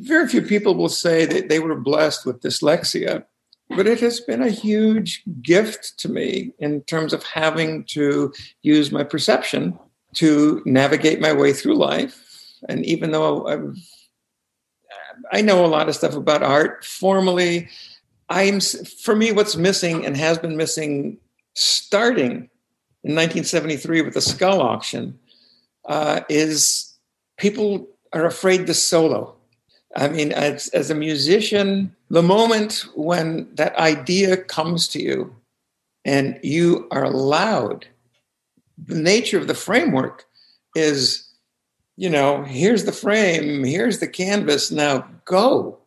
[0.01, 3.25] very few people will say that they were blessed with dyslexia,
[3.71, 8.93] but it has been a huge gift to me in terms of having to use
[8.93, 9.79] my perception
[10.15, 12.21] to navigate my way through life.
[12.69, 13.77] And even though I've,
[15.33, 17.69] I know a lot of stuff about art, formally,
[18.29, 21.19] I'm for me, what's missing and has been missing
[21.55, 22.49] starting
[23.05, 25.19] in 1973 with the Scull auction
[25.87, 26.97] uh, is
[27.37, 29.37] people are afraid to solo.
[29.97, 35.35] I mean, as, as a musician, the moment when that idea comes to you
[36.05, 37.87] and you are allowed,
[38.77, 40.25] the nature of the framework
[40.75, 41.29] is,
[41.97, 45.79] you know, here's the frame, here's the canvas, now go,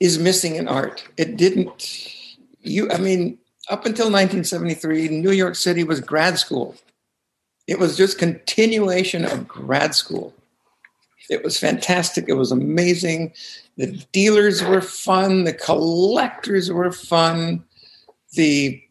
[0.00, 1.04] is missing in art.
[1.16, 2.26] It didn't,
[2.60, 3.38] you, I mean,
[3.68, 6.74] up until 1973, New York City was grad school.
[7.68, 10.34] it was just continuation of grad school.
[11.30, 12.26] It was fantastic.
[12.28, 13.32] It was amazing.
[13.76, 15.44] The dealers were fun.
[15.44, 17.64] The collectors were fun.
[18.34, 18.82] The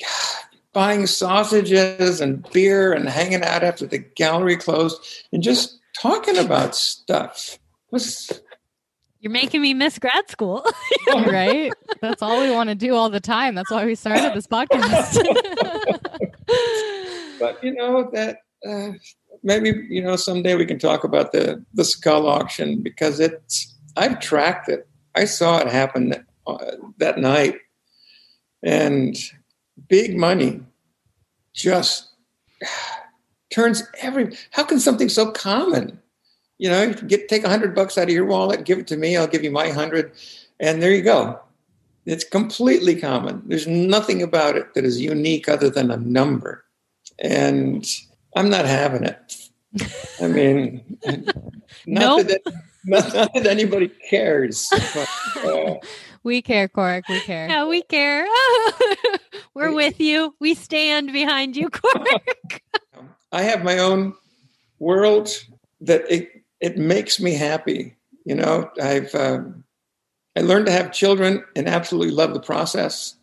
[0.72, 5.00] buying sausages and beer and hanging out after the gallery closed
[5.32, 7.58] and just talking about stuff
[7.90, 8.30] was
[9.20, 10.66] You're making me miss grad school.
[11.08, 11.72] right?
[12.02, 13.54] That's all we want to do all the time.
[13.54, 15.16] That's why we started this podcast.
[17.40, 18.92] but you know that uh,
[19.46, 24.20] maybe you know someday we can talk about the the Scull auction because it's I've
[24.20, 24.86] tracked it.
[25.14, 26.14] I saw it happen
[26.46, 27.56] uh, that night,
[28.62, 29.16] and
[29.88, 30.60] big money
[31.54, 32.10] just
[33.54, 34.36] turns every.
[34.50, 35.98] How can something so common?
[36.58, 39.16] You know, get take a hundred bucks out of your wallet, give it to me.
[39.16, 40.12] I'll give you my hundred,
[40.60, 41.40] and there you go.
[42.04, 43.42] It's completely common.
[43.46, 46.64] There's nothing about it that is unique other than a number,
[47.18, 47.86] and
[48.36, 49.48] I'm not having it.
[50.22, 51.34] I mean, not,
[51.86, 52.26] Nope.
[52.28, 52.40] that,
[52.84, 54.68] not, not that anybody cares.
[54.70, 55.74] But, uh,
[56.22, 57.08] we care, Cork.
[57.08, 57.48] We care.
[57.48, 58.26] yeah, we care.
[59.54, 60.34] We're with you.
[60.38, 62.62] We stand behind you, Cork.
[63.32, 64.14] I have my own
[64.78, 65.30] world
[65.80, 66.30] that it
[66.60, 67.96] it makes me happy.
[68.24, 69.64] You know, I've um,
[70.36, 73.15] I learned to have children and absolutely love the process.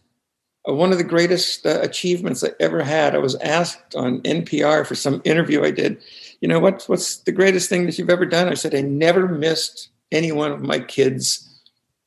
[0.67, 3.15] Uh, one of the greatest uh, achievements I ever had.
[3.15, 6.01] I was asked on NPR for some interview I did.
[6.41, 6.83] You know what?
[6.87, 8.47] What's the greatest thing that you've ever done?
[8.47, 11.49] I said I never missed any one of my kids'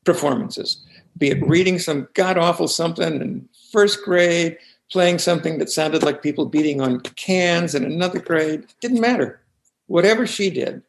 [0.04, 0.82] performances.
[1.18, 4.59] Be it reading some god awful something in first grade,
[4.90, 8.61] playing something that sounded like people beating on cans in another grade.
[8.61, 9.40] It didn't matter.
[9.86, 10.82] Whatever she did,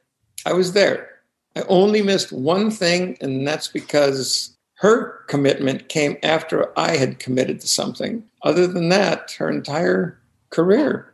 [0.46, 1.10] I was there.
[1.56, 7.60] I only missed one thing, and that's because her commitment came after I had committed
[7.62, 8.24] to something.
[8.44, 10.20] Other than that, her entire
[10.52, 11.14] career.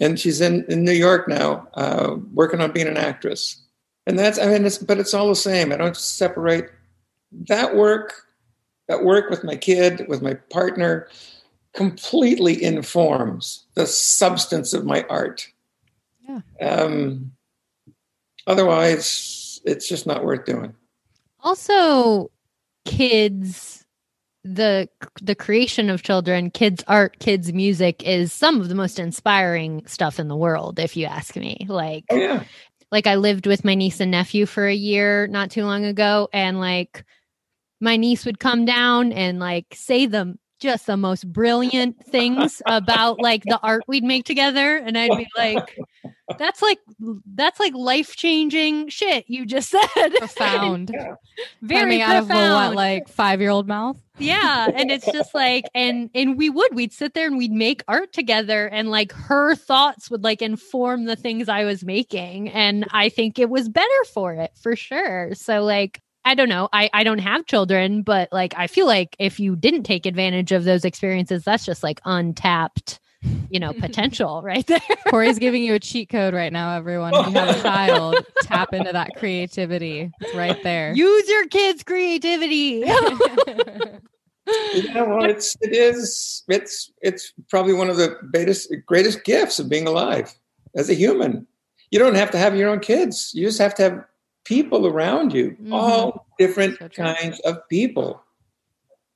[0.00, 3.60] And she's in, in New York now, uh, working on being an actress.
[4.06, 5.72] And that's, I mean, it's, but it's all the same.
[5.72, 6.70] I don't separate
[7.48, 8.14] that work,
[8.88, 11.08] that work with my kid, with my partner,
[11.74, 15.46] completely informs the substance of my art.
[16.26, 16.40] Yeah.
[16.62, 17.32] Um,
[18.46, 20.74] otherwise, it's just not worth doing.
[21.40, 22.30] also
[22.84, 23.84] kids
[24.44, 24.88] the
[25.20, 30.18] the creation of children kids art kids music is some of the most inspiring stuff
[30.18, 32.42] in the world if you ask me like Oh, yeah.
[32.90, 36.28] like I lived with my niece and nephew for a year not too long ago
[36.32, 37.04] and like
[37.80, 43.20] my niece would come down and like say them just the most brilliant things about
[43.20, 44.76] like the art we'd make together.
[44.76, 45.78] And I'd be like
[46.38, 46.78] that's like
[47.34, 50.10] that's like life-changing shit you just said.
[50.18, 50.90] Profound.
[51.62, 52.74] very Coming out of the profound.
[52.74, 54.00] what, like five year old mouth?
[54.18, 54.68] yeah.
[54.72, 58.12] And it's just like and and we would we'd sit there and we'd make art
[58.12, 62.48] together and like her thoughts would like inform the things i was making.
[62.50, 65.34] And i think it was better for it for sure.
[65.34, 69.16] So like i don't know i i don't have children but like i feel like
[69.18, 73.00] if you didn't take advantage of those experiences that's just like untapped
[73.50, 77.14] you know potential right there Corrie's giving you a cheat code right now, everyone.
[77.14, 80.10] If you have a child, tap into that creativity.
[80.20, 80.94] It's right there.
[80.94, 82.82] use your kids creativity
[84.74, 89.58] You know, well, it's it is it's it's probably one of the greatest greatest gifts
[89.58, 90.34] of being alive
[90.74, 91.46] as a human.
[91.90, 93.32] You don't have to have your own kids.
[93.34, 94.04] You just have to have
[94.44, 95.72] people around you, Mhm.
[95.72, 98.22] all different So kinds of people.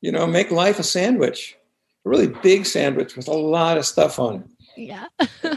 [0.01, 1.57] You know, make life a sandwich,
[2.05, 4.47] a really big sandwich with a lot of stuff on it.
[4.77, 5.07] yeah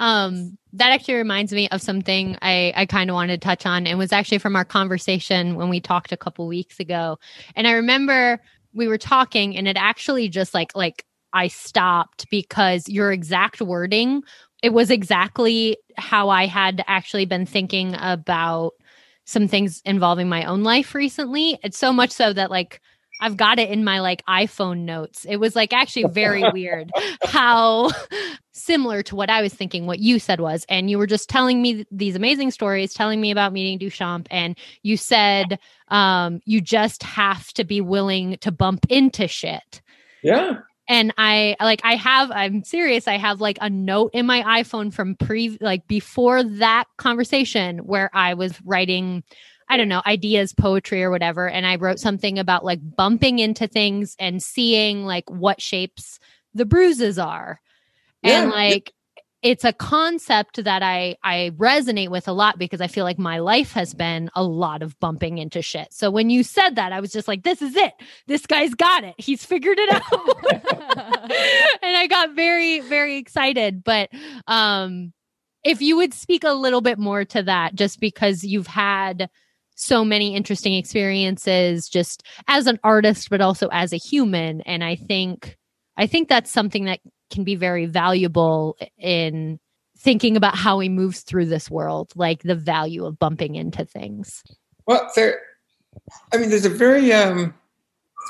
[0.00, 3.86] um that actually reminds me of something i i kind of wanted to touch on
[3.86, 7.16] and was actually from our conversation when we talked a couple weeks ago
[7.54, 8.40] and i remember
[8.74, 14.20] we were talking and it actually just like like i stopped because your exact wording
[14.64, 18.72] it was exactly how i had actually been thinking about
[19.30, 22.80] some things involving my own life recently it's so much so that like
[23.20, 25.26] I've got it in my like iPhone notes.
[25.28, 26.90] It was like actually very weird
[27.24, 27.90] how
[28.52, 30.64] similar to what I was thinking, what you said was.
[30.68, 34.26] And you were just telling me th- these amazing stories, telling me about meeting Duchamp.
[34.30, 35.58] And you said
[35.88, 39.82] um, you just have to be willing to bump into shit.
[40.22, 40.58] Yeah.
[40.90, 43.06] And I like, I have, I'm serious.
[43.06, 48.10] I have like a note in my iPhone from pre, like before that conversation where
[48.12, 49.22] I was writing
[49.70, 51.48] I don't know, ideas, poetry, or whatever.
[51.48, 56.18] And I wrote something about like bumping into things and seeing like what shapes
[56.54, 57.60] the bruises are.
[58.24, 58.92] And like,
[59.42, 63.38] it's a concept that I I resonate with a lot because I feel like my
[63.38, 65.92] life has been a lot of bumping into shit.
[65.92, 67.94] So when you said that, I was just like, this is it.
[68.26, 69.14] This guy's got it.
[69.16, 70.02] He's figured it out.
[71.82, 74.10] and I got very very excited, but
[74.46, 75.12] um
[75.62, 79.28] if you would speak a little bit more to that just because you've had
[79.74, 84.96] so many interesting experiences just as an artist but also as a human and I
[84.96, 85.56] think
[85.96, 87.00] I think that's something that
[87.30, 89.58] can be very valuable in
[89.98, 94.42] thinking about how he moves through this world, like the value of bumping into things.
[94.86, 95.40] Well, there,
[96.32, 97.54] I mean, there's a very, um,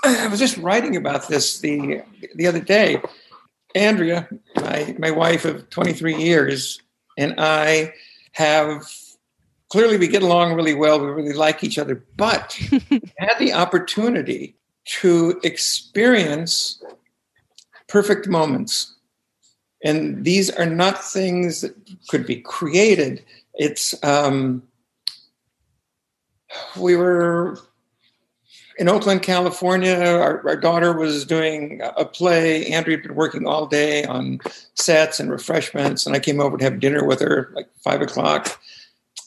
[0.05, 2.03] I was just writing about this the
[2.34, 3.01] the other day.
[3.74, 6.80] Andrea, my my wife of 23 years,
[7.16, 7.92] and I
[8.32, 8.84] have
[9.68, 11.01] clearly we get along really well.
[11.01, 12.53] We really like each other, but
[13.18, 16.82] had the opportunity to experience
[17.91, 18.95] perfect moments.
[19.84, 21.74] And these are not things that
[22.09, 23.24] could be created.
[23.55, 24.62] It's, um,
[26.76, 27.59] we were
[28.78, 29.95] in Oakland, California.
[29.95, 32.66] Our, our, daughter was doing a play.
[32.66, 34.41] Andrea had been working all day on
[34.74, 38.61] sets and refreshments, and I came over to have dinner with her like five o'clock.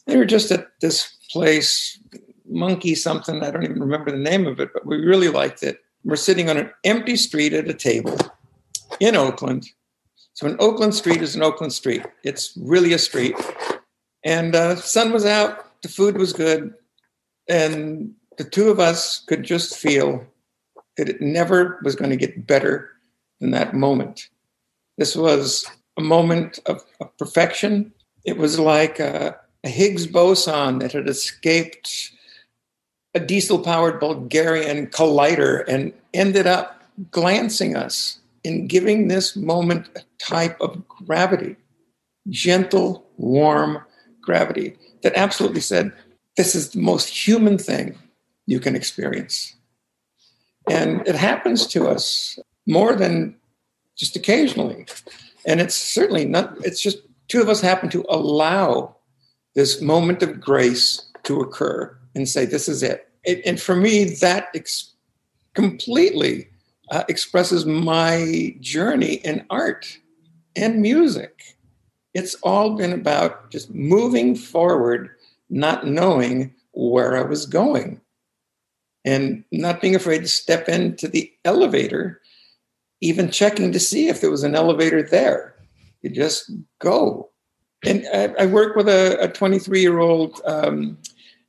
[0.05, 1.99] They were just at this place,
[2.45, 3.43] Monkey something.
[3.43, 5.79] I don't even remember the name of it, but we really liked it.
[6.03, 8.17] We're sitting on an empty street at a table
[8.99, 9.69] in Oakland.
[10.33, 12.05] So an Oakland street is an Oakland street.
[12.23, 13.35] It's really a street.
[14.23, 16.73] And uh, sun was out, the food was good,
[17.47, 20.25] and the two of us could just feel
[20.97, 22.89] that it never was going to get better
[23.39, 24.29] than that moment.
[24.97, 25.65] This was
[25.97, 27.93] a moment of, of perfection.
[28.25, 32.11] It was like a, a Higgs boson that had escaped
[33.13, 40.01] a diesel powered Bulgarian collider and ended up glancing us in giving this moment a
[40.19, 41.55] type of gravity,
[42.29, 43.79] gentle, warm
[44.21, 45.91] gravity that absolutely said,
[46.37, 47.97] This is the most human thing
[48.45, 49.55] you can experience.
[50.69, 53.35] And it happens to us more than
[53.97, 54.85] just occasionally.
[55.45, 58.95] And it's certainly not, it's just two of us happen to allow
[59.55, 63.09] this moment of grace to occur and say, This is it.
[63.23, 64.93] it and for me, that ex-
[65.53, 66.47] completely
[66.93, 69.97] uh, expresses my journey in art
[70.55, 71.57] and music.
[72.13, 75.09] It's all been about just moving forward,
[75.49, 77.99] not knowing where I was going,
[79.03, 82.21] and not being afraid to step into the elevator,
[83.01, 85.55] even checking to see if there was an elevator there.
[86.03, 87.31] You just go.
[87.83, 90.99] And I, I work with a 23 year old um,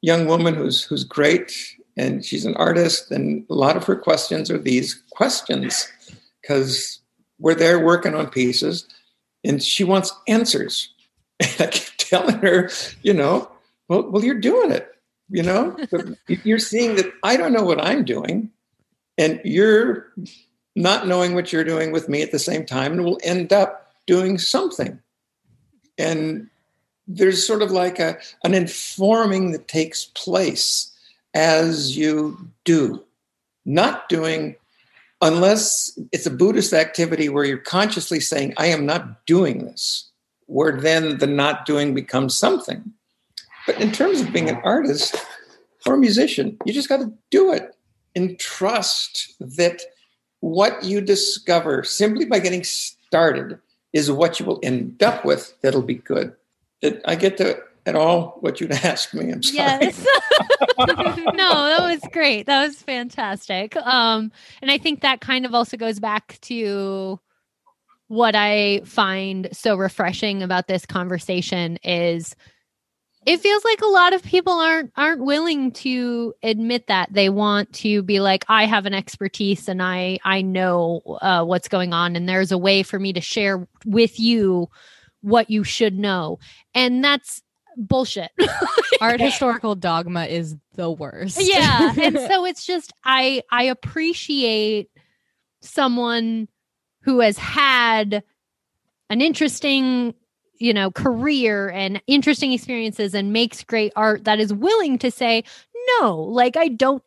[0.00, 4.50] young woman who's who's great and she's an artist and a lot of her questions
[4.50, 5.90] are these questions
[6.42, 7.00] because
[7.38, 8.86] we're there working on pieces
[9.44, 10.90] and she wants answers.
[11.40, 12.70] And i keep telling her
[13.02, 13.50] you know
[13.88, 14.88] well, well you're doing it
[15.28, 15.76] you know?
[16.28, 18.52] You're seeing that i don't know what i'm doing
[19.18, 20.12] and you're
[20.76, 23.92] not knowing what you're doing with me at the same time and we'll end up
[24.06, 25.00] doing something.
[25.98, 26.48] And
[27.06, 30.90] there's sort of like a, an informing that takes place
[31.34, 33.04] as you do,
[33.64, 34.56] not doing
[35.20, 40.10] unless it's a Buddhist activity where you're consciously saying, I am not doing this,
[40.46, 42.92] where then the not doing becomes something.
[43.66, 45.16] But in terms of being an artist
[45.86, 47.74] or a musician, you just got to do it
[48.14, 49.80] and trust that
[50.40, 53.58] what you discover simply by getting started
[53.94, 56.34] is what you will end up with that'll be good.
[56.82, 59.30] That I get to at all what you'd ask me.
[59.30, 59.56] I'm sorry.
[59.56, 59.98] Yes.
[60.78, 62.46] no, that was great.
[62.46, 63.76] That was fantastic.
[63.76, 64.32] Um,
[64.62, 67.20] and I think that kind of also goes back to
[68.08, 72.34] what I find so refreshing about this conversation is
[73.26, 77.72] it feels like a lot of people aren't aren't willing to admit that they want
[77.72, 82.16] to be like i have an expertise and i i know uh, what's going on
[82.16, 84.68] and there's a way for me to share with you
[85.22, 86.38] what you should know
[86.74, 87.42] and that's
[87.76, 88.30] bullshit.
[89.00, 91.38] Art historical dogma is the worst.
[91.40, 91.92] yeah.
[92.00, 94.90] And so it's just I I appreciate
[95.60, 96.48] someone
[97.02, 98.22] who has had
[99.10, 100.14] an interesting
[100.58, 105.42] you know career and interesting experiences and makes great art that is willing to say
[106.00, 107.02] no like i don't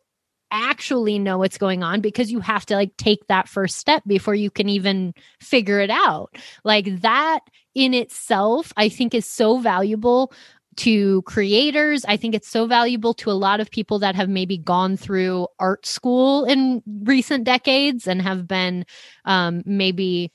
[0.50, 4.34] actually know what's going on because you have to like take that first step before
[4.34, 7.40] you can even figure it out like that
[7.74, 10.32] in itself i think is so valuable
[10.78, 12.04] to creators.
[12.04, 15.48] I think it's so valuable to a lot of people that have maybe gone through
[15.58, 18.86] art school in recent decades and have been
[19.24, 20.32] um, maybe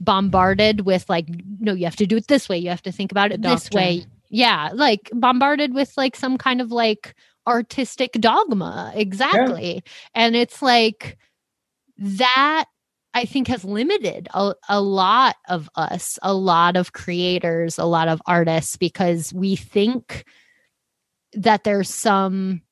[0.00, 1.28] bombarded with like
[1.60, 2.58] no you have to do it this way.
[2.58, 4.04] You have to think about it this way.
[4.28, 7.14] Yeah like bombarded with like some kind of like
[7.46, 8.92] artistic dogma.
[8.96, 9.84] Exactly.
[10.14, 11.18] And it's like
[11.98, 12.64] that
[13.14, 18.08] i think has limited a, a lot of us a lot of creators a lot
[18.08, 20.24] of artists because we think
[21.32, 22.62] that there's some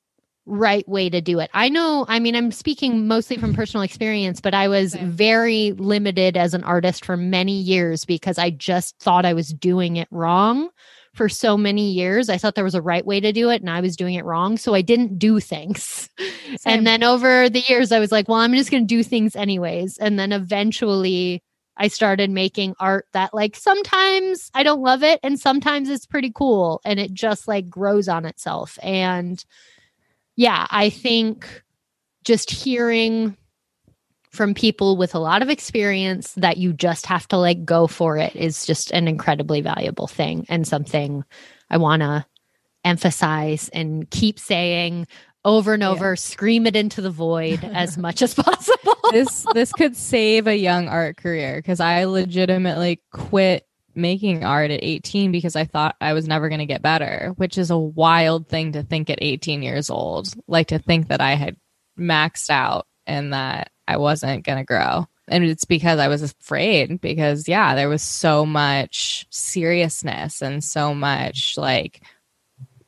[0.47, 1.51] right way to do it.
[1.55, 6.36] I know, I mean, I'm speaking mostly from personal experience, but I was very limited
[6.36, 10.68] as an artist for many years because I just thought I was doing it wrong
[11.15, 12.29] for so many years.
[12.29, 14.25] I thought there was a right way to do it and I was doing it
[14.25, 14.57] wrong.
[14.57, 16.09] So I didn't do things.
[16.19, 16.59] Same.
[16.67, 19.37] And then over the years, I was like, well, I'm just going to do things
[19.37, 19.99] anyways.
[19.99, 21.43] And then eventually,
[21.77, 26.31] I started making art that, like, sometimes I don't love it and sometimes it's pretty
[26.35, 28.79] cool and it just like grows on itself.
[28.83, 29.43] And
[30.37, 31.63] yeah, I think
[32.25, 33.37] just hearing
[34.33, 38.16] from people with a lot of experience that you just have to like go for
[38.16, 41.22] it is just an incredibly valuable thing and something
[41.70, 42.24] I want to
[42.85, 45.07] emphasize and keep saying
[45.45, 45.91] over and Yeah.
[45.91, 48.97] over, scream it into the void as much as possible.
[49.11, 54.80] this this could save a young art career because I legitimately quit making art at
[54.83, 58.49] 18 because I thought I was never going to get better, which is a wild
[58.49, 60.28] thing to think at 18 years old.
[60.47, 61.57] Like to think that I had
[61.99, 65.07] maxed out and that I wasn't going to grow.
[65.28, 70.95] And it's because I was afraid because yeah, there was so much seriousness and so
[70.95, 72.03] much like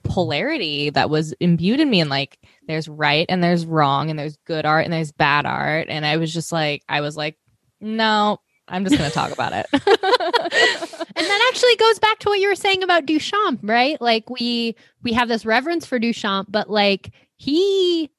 [0.02, 4.36] polarity that was imbued in me and like there's right and there's wrong and there's
[4.44, 7.38] good art and there's bad art and i was just like i was like
[7.80, 8.38] no
[8.68, 9.66] i'm just gonna talk about it
[11.16, 14.00] and that actually goes back to what you were saying about Duchamp, right?
[14.00, 18.10] Like we we have this reverence for Duchamp, but like he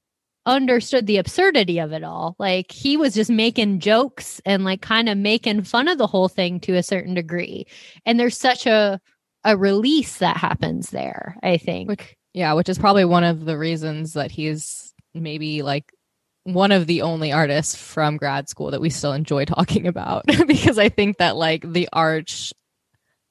[0.45, 2.35] understood the absurdity of it all.
[2.39, 6.27] Like he was just making jokes and like kind of making fun of the whole
[6.29, 7.65] thing to a certain degree.
[8.05, 8.99] And there's such a
[9.43, 11.89] a release that happens there, I think.
[11.89, 15.91] Which- yeah which is probably one of the reasons that he's maybe like
[16.43, 20.77] one of the only artists from grad school that we still enjoy talking about because
[20.77, 22.53] i think that like the arch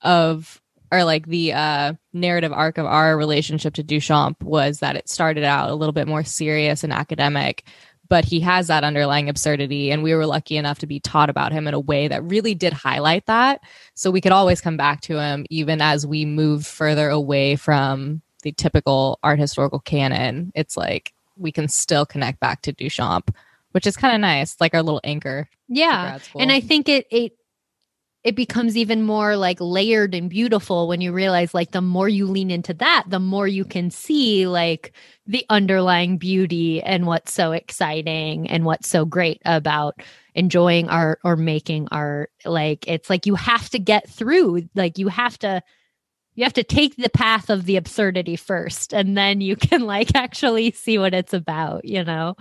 [0.01, 0.61] of
[0.95, 5.45] or like the uh narrative arc of our relationship to Duchamp was that it started
[5.45, 7.65] out a little bit more serious and academic
[8.07, 11.53] but he has that underlying absurdity and we were lucky enough to be taught about
[11.53, 13.61] him in a way that really did highlight that
[13.95, 18.23] so we could always come back to him even as we moved further away from
[18.43, 23.35] the typical art historical canon it's like we can still connect back to Duchamp
[23.73, 26.19] which is kind of nice like our little anchor yeah.
[26.43, 27.33] And I think it it
[28.25, 32.27] it becomes even more like layered and beautiful when you realize like the more you
[32.27, 34.93] lean into that, the more you can see like
[35.27, 40.01] the underlying beauty and what's so exciting and what's so great about
[40.35, 42.31] enjoying art or making art.
[42.47, 45.63] Like it's like you have to get through, like you have to
[46.35, 50.15] you have to take the path of the absurdity first and then you can like
[50.15, 52.37] actually see what it's about, you know.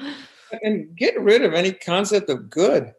[0.61, 2.93] And get rid of any concept of good.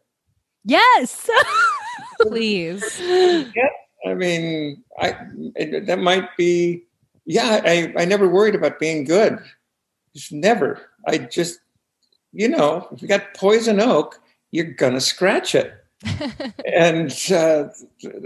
[0.63, 1.27] Yes.
[2.21, 3.69] please yeah.
[4.05, 5.15] I mean, I
[5.55, 6.83] it, that might be.
[7.25, 9.39] Yeah, I I never worried about being good.
[10.15, 10.79] Just never.
[11.07, 11.59] I just,
[12.31, 14.21] you know, if you got poison oak,
[14.51, 15.73] you're gonna scratch it,
[16.71, 17.69] and uh,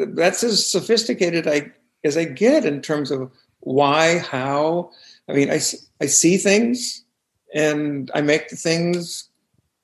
[0.09, 1.71] that's as sophisticated I
[2.03, 4.91] as I get in terms of why, how.
[5.29, 5.61] I mean, I
[6.01, 7.05] I see things,
[7.53, 9.29] and I make the things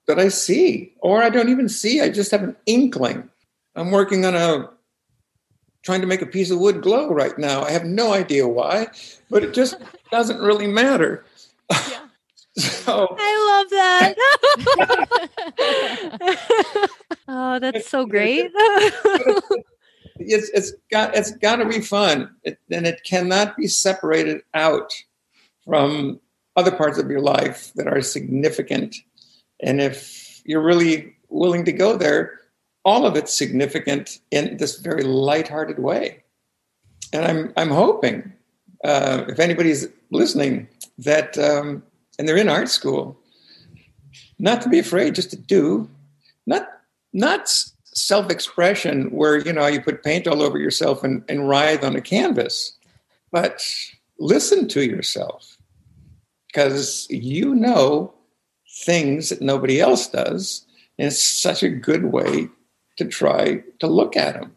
[0.07, 2.01] that I see, or I don't even see.
[2.01, 3.29] I just have an inkling.
[3.75, 4.69] I'm working on a
[5.83, 7.61] trying to make a piece of wood glow right now.
[7.61, 8.87] I have no idea why,
[9.29, 9.77] but it just
[10.11, 11.25] doesn't really matter.
[12.57, 14.15] so I love that.
[17.27, 18.51] oh, that's so great.
[20.17, 24.91] it's it's got it's got to be fun, it, and it cannot be separated out
[25.65, 26.19] from
[26.55, 28.95] other parts of your life that are significant.
[29.59, 32.39] And if you're really willing to go there,
[32.85, 36.23] all of it significant in this very lighthearted way.
[37.11, 38.31] And I'm I'm hoping
[38.83, 40.67] uh, if anybody's listening
[40.99, 41.83] that um,
[42.17, 43.17] and they're in art school,
[44.39, 45.89] not to be afraid, just to do,
[46.45, 46.67] not
[47.11, 47.51] not
[47.83, 52.01] self-expression where you know you put paint all over yourself and, and writhe on a
[52.01, 52.77] canvas,
[53.31, 53.65] but
[54.19, 55.57] listen to yourself
[56.47, 58.13] because you know
[58.83, 60.65] things that nobody else does,
[60.99, 62.49] and it's such a good way
[62.97, 64.55] to try to look at them.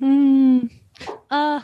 [0.00, 0.70] Mm,
[1.30, 1.60] Uh,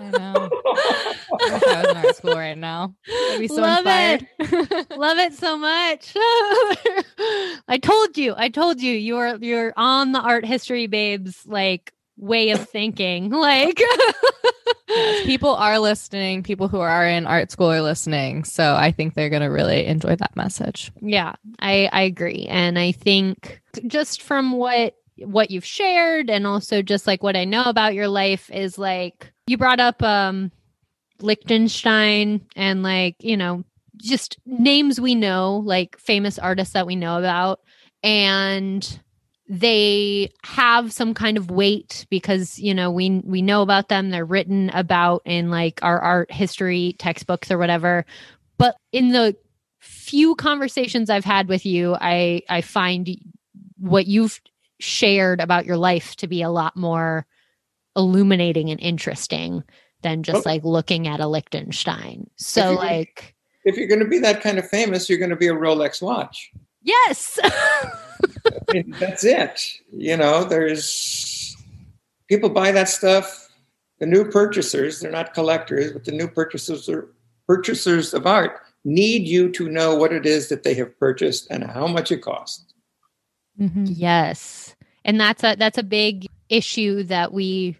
[0.00, 0.48] I know.
[0.50, 2.94] I wish I was in art school right now.
[3.08, 4.26] I'd be so Love inspired.
[4.96, 6.12] Love it so much.
[7.68, 8.34] I told you.
[8.36, 8.92] I told you.
[8.92, 13.30] You're you're on the art history babes like way of thinking.
[13.30, 13.80] Like
[15.24, 16.42] People are listening.
[16.42, 18.44] People who are in art school are listening.
[18.44, 20.92] So I think they're going to really enjoy that message.
[21.00, 26.82] Yeah, I I agree, and I think just from what what you've shared, and also
[26.82, 30.50] just like what I know about your life is like you brought up um
[31.20, 33.64] Lichtenstein and like you know
[33.96, 37.60] just names we know, like famous artists that we know about,
[38.02, 39.00] and
[39.54, 44.24] they have some kind of weight because you know we we know about them they're
[44.24, 48.06] written about in like our art history textbooks or whatever
[48.56, 49.36] but in the
[49.82, 53.10] few conversations I've had with you, I I find
[53.78, 54.40] what you've
[54.78, 57.26] shared about your life to be a lot more
[57.96, 59.64] illuminating and interesting
[60.02, 62.30] than just Well- like looking at a Lichtenstein.
[62.36, 63.34] So If like
[63.64, 66.00] If you're going to be that kind of famous, you're going to be a Rolex
[66.00, 66.52] watch.
[66.82, 67.38] Yes.
[67.44, 69.60] I mean, that's it.
[69.92, 71.56] You know, there's
[72.28, 73.48] people buy that stuff.
[73.98, 77.08] The new purchasers, they're not collectors, but the new purchasers are
[77.46, 81.64] purchasers of art need you to know what it is that they have purchased and
[81.64, 82.72] how much it costs.
[83.60, 83.84] Mm-hmm.
[83.88, 84.74] yes.
[85.04, 87.76] And that's a that's a big issue that we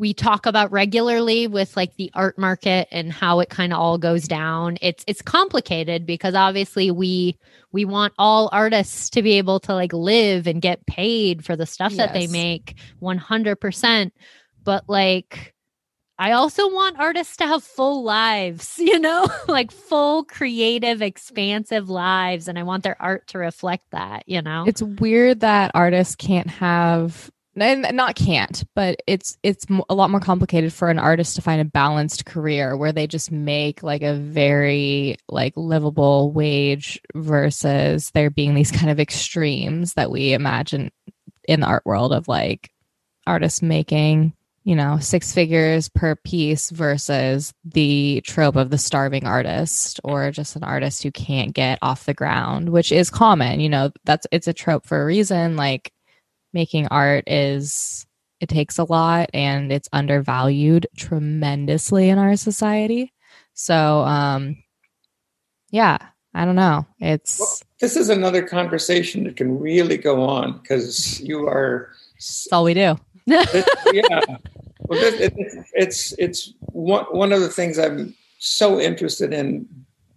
[0.00, 3.98] we talk about regularly with like the art market and how it kind of all
[3.98, 4.78] goes down.
[4.80, 7.38] It's it's complicated because obviously we
[7.70, 11.66] we want all artists to be able to like live and get paid for the
[11.66, 14.10] stuff that they make 100%.
[14.64, 15.54] But like
[16.18, 22.48] I also want artists to have full lives, you know, like full creative expansive lives
[22.48, 24.64] and I want their art to reflect that, you know.
[24.66, 30.20] It's weird that artists can't have and not can't, but it's it's a lot more
[30.20, 34.14] complicated for an artist to find a balanced career where they just make like a
[34.14, 40.90] very like livable wage versus there being these kind of extremes that we imagine
[41.48, 42.70] in the art world of like
[43.26, 44.32] artists making
[44.64, 50.54] you know six figures per piece versus the trope of the starving artist or just
[50.54, 54.48] an artist who can't get off the ground which is common you know that's it's
[54.48, 55.92] a trope for a reason like
[56.52, 58.06] making art is
[58.40, 63.12] it takes a lot and it's undervalued tremendously in our society
[63.54, 64.56] so um
[65.70, 65.98] yeah
[66.34, 71.20] i don't know it's Well, this is another conversation that can really go on because
[71.20, 72.96] you are it's all we do
[73.26, 74.20] yeah.
[74.80, 75.34] Well, this, it,
[75.74, 79.68] it's it's one one of the things I'm so interested in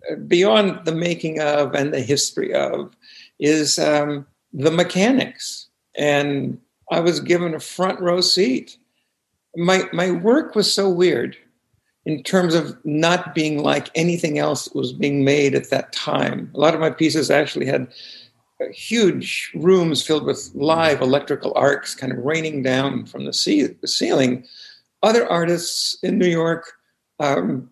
[0.09, 2.95] uh, beyond the making of and the history of
[3.39, 5.62] is um, the mechanics.
[5.95, 6.59] And
[6.91, 8.77] I was given a front row seat.
[9.55, 11.37] My my work was so weird
[12.05, 16.51] in terms of not being like anything else that was being made at that time.
[16.53, 17.87] A lot of my pieces actually had
[18.71, 24.45] huge rooms filled with live electrical arcs kind of raining down from the, the ceiling.
[25.01, 26.73] Other artists in New York
[27.19, 27.69] um,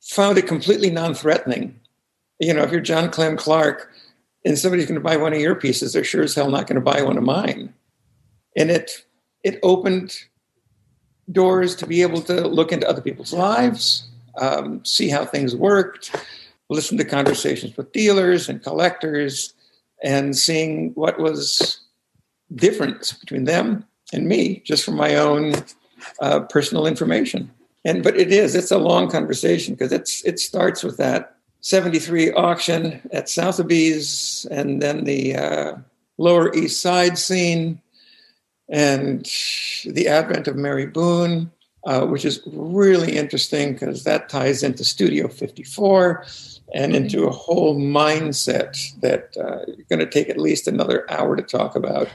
[0.00, 1.78] found it completely non threatening.
[2.40, 3.90] You know, if you're John Clem Clark
[4.48, 6.76] and somebody's going to buy one of your pieces, they're sure as hell not going
[6.76, 7.74] to buy one of mine.
[8.56, 9.04] And it,
[9.44, 10.16] it opened
[11.30, 16.16] doors to be able to look into other people's lives, um, see how things worked,
[16.70, 19.52] listen to conversations with dealers and collectors,
[20.02, 21.80] and seeing what was
[22.54, 23.84] different between them
[24.14, 25.52] and me, just from my own
[26.22, 27.50] uh, personal information.
[27.84, 32.32] And but it is it's a long conversation because it's it starts with that 73
[32.32, 35.76] auction at Sotheby's and then the uh,
[36.18, 37.80] Lower East Side scene
[38.68, 39.24] and
[39.86, 41.50] the advent of Mary Boone,
[41.86, 46.24] uh, which is really interesting because that ties into Studio 54
[46.74, 51.34] and into a whole mindset that uh, you're going to take at least another hour
[51.34, 52.08] to talk about.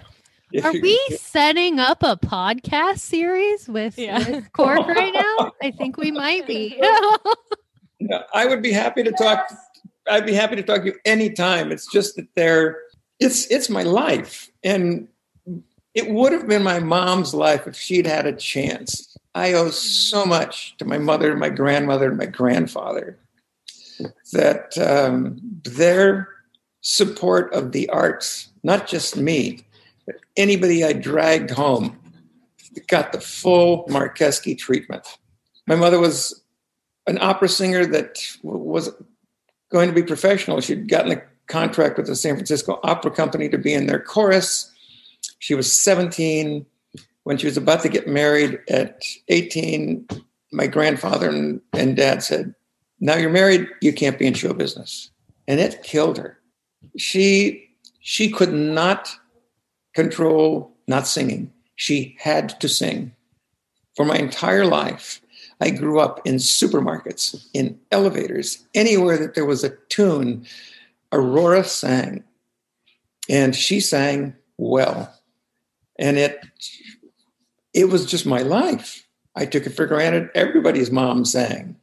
[0.52, 4.20] If Are you- we setting up a podcast series with, Yeah.
[4.30, 5.52] with Cork right now?
[5.64, 6.80] I think we might be.
[8.34, 9.52] I would be happy to talk.
[10.10, 11.72] I'd be happy to talk to you anytime.
[11.72, 12.80] It's just that they're
[13.20, 15.08] it's it's my life, and
[15.94, 19.16] it would have been my mom's life if she'd had a chance.
[19.36, 23.18] I owe so much to my mother, my grandmother, and my grandfather
[24.34, 26.30] that um, their
[26.82, 29.66] support of the arts, not just me,
[30.06, 31.98] but anybody I dragged home,
[32.88, 35.18] got the full Marcheschi treatment.
[35.68, 36.43] My mother was
[37.08, 38.90] an opera singer that was
[39.72, 40.62] going to be professional.
[40.62, 44.72] She'd gotten a contract with the San Francisco Opera Company to be in their chorus.
[45.40, 46.66] She was 17.
[47.24, 50.08] when she was about to get married at 18,
[50.52, 52.54] my grandfather and, and dad said,
[53.00, 55.10] Now you're married, you can't be in show business.
[55.48, 56.38] And it killed her.
[56.98, 57.70] She
[58.02, 59.10] she could not
[59.94, 61.52] control not singing.
[61.76, 63.14] She had to sing.
[63.96, 65.22] For my entire life,
[65.64, 70.46] I grew up in supermarkets, in elevators, anywhere that there was a tune.
[71.14, 72.22] Aurora sang,
[73.30, 75.18] and she sang well.
[75.98, 76.46] And it
[77.74, 79.08] it was just my life.
[79.38, 80.30] I took it for granted.
[80.36, 81.78] Everybody's mom sang.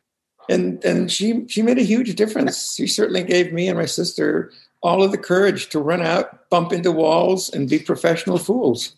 [0.51, 2.75] And and she she made a huge difference.
[2.75, 4.53] She certainly gave me and my sister
[4.83, 8.95] all of the courage to run out, bump into walls, and be professional fools.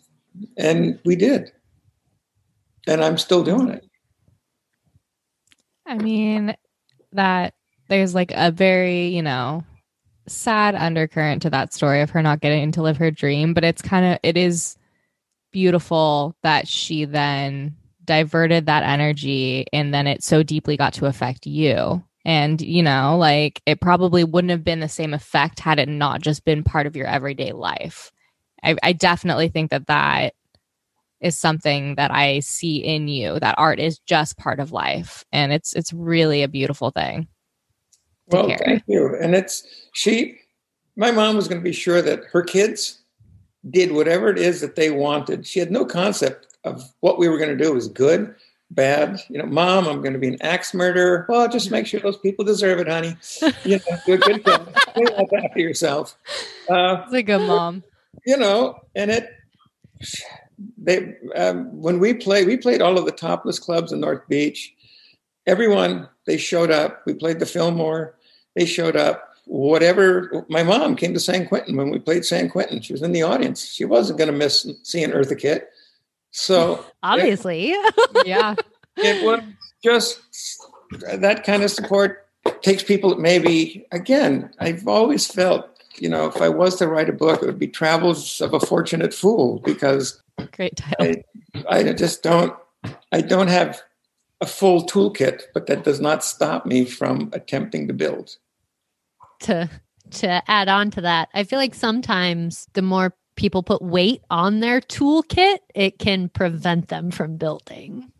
[0.57, 1.53] And we did.
[2.85, 3.85] And I'm still doing it.
[5.93, 6.55] I mean,
[7.11, 7.53] that
[7.87, 9.63] there's like a very, you know,
[10.27, 13.83] sad undercurrent to that story of her not getting to live her dream, but it's
[13.83, 14.75] kind of, it is
[15.51, 17.75] beautiful that she then
[18.05, 22.03] diverted that energy and then it so deeply got to affect you.
[22.25, 26.21] And, you know, like it probably wouldn't have been the same effect had it not
[26.21, 28.11] just been part of your everyday life.
[28.63, 30.33] I, I definitely think that that
[31.23, 33.39] is something that I see in you.
[33.39, 37.27] That art is just part of life, and it's it's really a beautiful thing.
[38.27, 38.57] Well, Corrie.
[38.63, 39.17] thank you.
[39.19, 40.37] And it's she.
[40.95, 42.99] My mom was going to be sure that her kids
[43.69, 45.47] did whatever it is that they wanted.
[45.47, 48.35] She had no concept of what we were going to do was good,
[48.69, 49.19] bad.
[49.29, 51.25] You know, mom, I'm going to be an axe murderer.
[51.27, 53.15] Well, just make sure those people deserve it, honey.
[53.63, 54.73] You know, do a good job.
[54.93, 55.07] Clean
[55.43, 56.17] after yourself.
[56.69, 57.83] Uh, it's a good mom.
[58.25, 59.29] You know, and it
[60.77, 64.73] they um, when we played, we played all of the topless clubs in North Beach.
[65.45, 67.03] Everyone they showed up.
[67.05, 68.15] We played the Fillmore.
[68.55, 69.29] They showed up.
[69.45, 70.45] Whatever.
[70.49, 72.81] My mom came to San Quentin when we played San Quentin.
[72.81, 73.65] She was in the audience.
[73.65, 75.69] She wasn't going to miss seeing Eartha Kitt.
[76.31, 77.95] So obviously, it,
[78.25, 78.55] yeah,
[78.97, 79.41] it was
[79.83, 80.21] just
[81.13, 82.27] that kind of support
[82.61, 83.15] takes people.
[83.17, 87.45] Maybe again, I've always felt you know, if I was to write a book, it
[87.45, 90.21] would be Travels of a Fortunate Fool because
[90.51, 91.23] Great title.
[91.69, 92.53] I, I just don't.
[93.11, 93.81] I don't have
[94.41, 98.35] a full toolkit, but that does not stop me from attempting to build.
[99.41, 99.69] To
[100.11, 104.59] to add on to that, I feel like sometimes the more people put weight on
[104.59, 108.11] their toolkit, it can prevent them from building.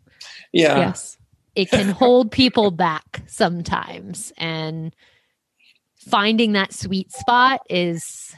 [0.52, 0.78] Yeah.
[0.78, 1.18] Yes.
[1.54, 4.32] It can hold people back sometimes.
[4.36, 4.94] And
[6.06, 8.34] finding that sweet spot is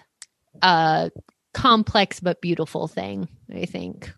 [0.63, 1.11] a
[1.55, 4.13] complex but beautiful thing, I think.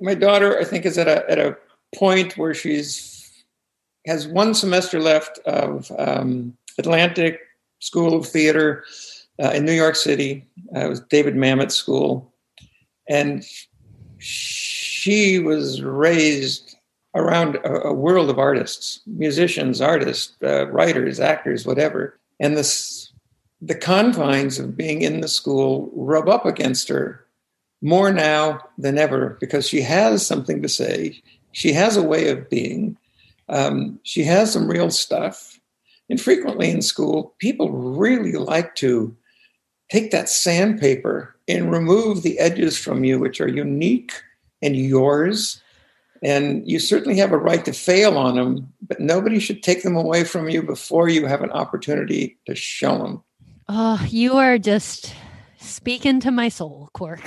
[0.00, 1.56] My daughter, I think, is at a at a
[1.94, 3.44] point where she's
[4.06, 7.40] has one semester left of um, Atlantic
[7.80, 8.84] School of Theater
[9.42, 10.46] uh, in New York City.
[10.74, 12.32] Uh, it was David Mamet School,
[13.08, 13.44] and
[14.18, 16.76] she was raised
[17.14, 22.18] around a, a world of artists, musicians, artists, uh, writers, actors, whatever.
[22.40, 23.12] And this
[23.60, 27.24] the confines of being in the school rub up against her
[27.80, 31.20] more now than ever because she has something to say.
[31.52, 32.96] She has a way of being.
[33.48, 35.58] Um, she has some real stuff.
[36.10, 39.16] And frequently in school, people really like to
[39.90, 44.12] take that sandpaper and remove the edges from you, which are unique
[44.60, 45.62] and yours.
[46.24, 49.94] And you certainly have a right to fail on them, but nobody should take them
[49.94, 53.22] away from you before you have an opportunity to show them.
[53.68, 55.14] Oh, you are just
[55.58, 57.20] speaking to my soul, Cork.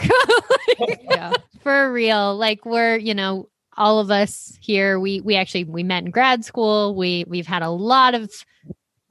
[1.04, 2.36] yeah, for real.
[2.36, 6.44] Like we're, you know, all of us here, we we actually we met in grad
[6.44, 6.96] school.
[6.96, 8.32] We we've had a lot of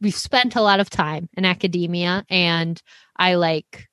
[0.01, 2.81] we've spent a lot of time in academia and
[3.17, 3.89] I like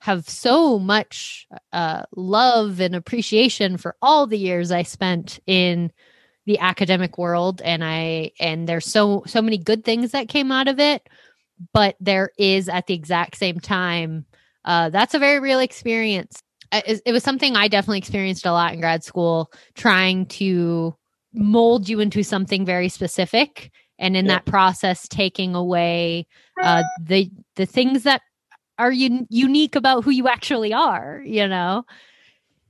[0.00, 5.92] have so much uh, love and appreciation for all the years I spent in
[6.46, 10.68] the academic world and I and there's so so many good things that came out
[10.68, 11.08] of it
[11.72, 14.24] but there is at the exact same time
[14.64, 16.42] uh, that's a very real experience.
[16.72, 20.96] It, it was something i definitely experienced a lot in grad school trying to
[21.34, 26.26] mold you into something very specific and in that process taking away
[26.62, 28.22] uh, the the things that
[28.80, 31.84] are un- unique about who you actually are you know?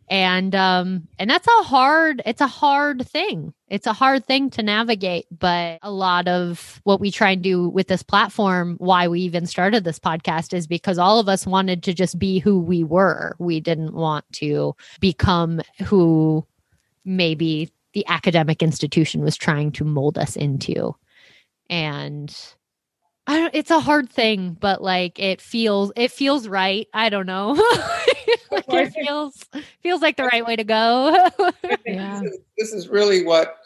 [0.08, 3.54] And um and that's a hard it's a hard thing.
[3.68, 7.68] It's a hard thing to navigate but a lot of what we try and do
[7.68, 11.84] with this platform why we even started this podcast is because all of us wanted
[11.84, 13.36] to just be who we were.
[13.38, 16.44] We didn't want to become who
[17.04, 20.94] maybe the academic institution was trying to mold us into.
[21.68, 22.36] And
[23.30, 27.26] I don't, it's a hard thing but like it feels it feels right i don't
[27.26, 27.52] know
[28.50, 29.44] like it feels
[29.82, 31.16] feels like the right way to go.
[31.86, 32.20] Yeah.
[32.22, 33.56] This, is, this is really what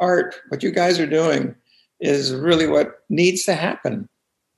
[0.00, 1.54] art, what you guys are doing,
[2.00, 4.08] is really what needs to happen.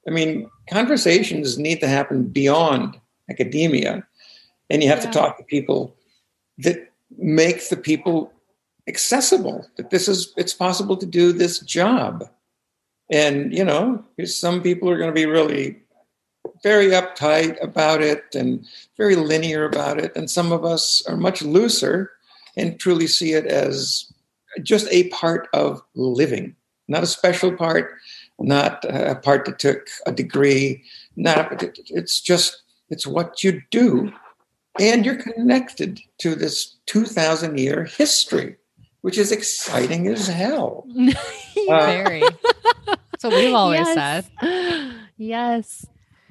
[0.09, 2.99] I mean, conversations need to happen beyond
[3.31, 4.07] academia,
[4.71, 5.11] and you have Yeah.
[5.11, 5.95] to talk to people
[6.59, 8.33] that make the people
[8.89, 9.67] accessible.
[9.77, 12.29] That this is it's possible to do this job,
[13.11, 15.81] and you know, some people are going to be really
[16.63, 18.65] very uptight about it and
[18.97, 22.11] very linear about it, and some of us are much looser
[22.57, 24.13] and truly see it as
[24.63, 26.55] just a part of living,
[26.89, 27.95] not a special part,
[28.39, 30.83] not a part that took a degree.
[31.17, 34.13] Not it's just it's what you do,
[34.81, 38.57] and you're connected to this two thousand year history,
[39.03, 40.87] which is exciting as hell.
[41.67, 42.21] Uh, Very.
[42.21, 42.94] That's
[43.25, 44.27] what we've always Yes.
[44.41, 44.95] said.
[45.17, 45.87] yes.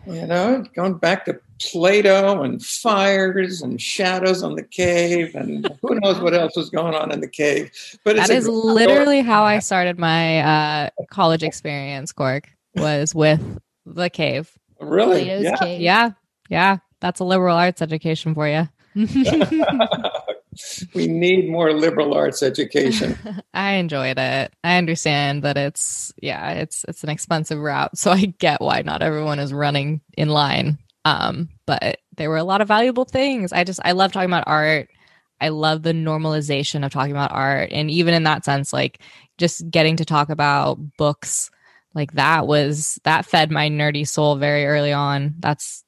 [0.08, 5.96] You know, going back to Plato and fires and shadows on the cave, and who
[6.02, 7.72] knows what else was going on in the cave.
[8.04, 8.58] But it's That a story.
[8.74, 13.42] literally how I started my uh, college experience, Cork, was with
[13.86, 14.52] the cave.
[14.82, 15.56] really Plato's yeah.
[15.58, 15.82] cave.
[15.82, 16.10] Yeah.
[16.50, 16.78] Yeah.
[17.00, 18.68] That's a liberal arts education for you.
[20.94, 23.18] we need more liberal arts education.
[23.54, 24.54] I enjoyed it.
[24.64, 29.02] I understand that it's yeah, it's it's an expensive route, so I get why not
[29.02, 30.78] everyone is running in line.
[31.06, 33.52] Um, but there were a lot of valuable things.
[33.52, 34.90] I just I love talking about art.
[35.42, 39.00] I love the normalization of talking about art, and even in that sense, like
[39.38, 41.50] just getting to talk about books
[41.94, 45.36] like that was that fed my nerdy soul very early on.
[45.40, 45.84] That's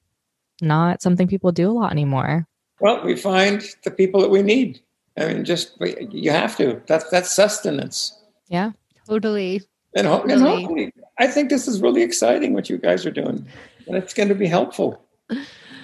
[0.61, 2.47] not something people do a lot anymore.
[2.79, 4.81] Well, we find the people that we need.
[5.17, 5.77] I mean, just
[6.11, 6.81] you have to.
[6.87, 8.17] That's that's sustenance.
[8.49, 8.71] Yeah.
[9.07, 9.61] totally.
[9.95, 13.47] And, ho- and hopefully, I think this is really exciting what you guys are doing,
[13.87, 15.01] and it's going to be helpful.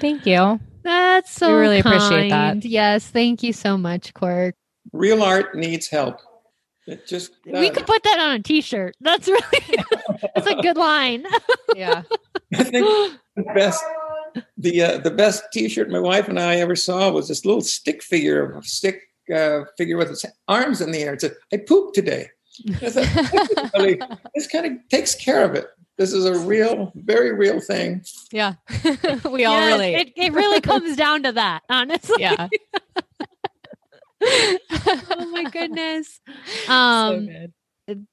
[0.01, 0.59] Thank you.
[0.83, 2.65] That's so really appreciate that.
[2.65, 4.55] Yes, thank you so much, Cork.
[4.91, 6.19] Real art needs help.
[6.87, 8.95] It just We uh, could put that on a T-shirt.
[8.99, 9.83] That's really
[10.35, 11.25] that's a good line.
[11.75, 12.03] Yeah.
[12.53, 12.85] I think
[13.35, 13.83] the best
[14.57, 18.01] the uh, the best T-shirt my wife and I ever saw was this little stick
[18.03, 19.01] figure, stick
[19.33, 21.13] uh, figure with its arms in the air.
[21.13, 22.29] It said, "I pooped today."
[22.81, 24.01] I thought, this, really,
[24.35, 25.67] this kind of takes care of it.
[25.97, 28.03] This is a real, very real thing.
[28.31, 28.55] Yeah.
[29.29, 29.95] we all Yes, relate.
[29.95, 32.15] It, it really comes down to that, honestly.
[32.19, 32.47] yeah.
[34.23, 36.19] oh my goodness.
[36.67, 37.53] Um, good.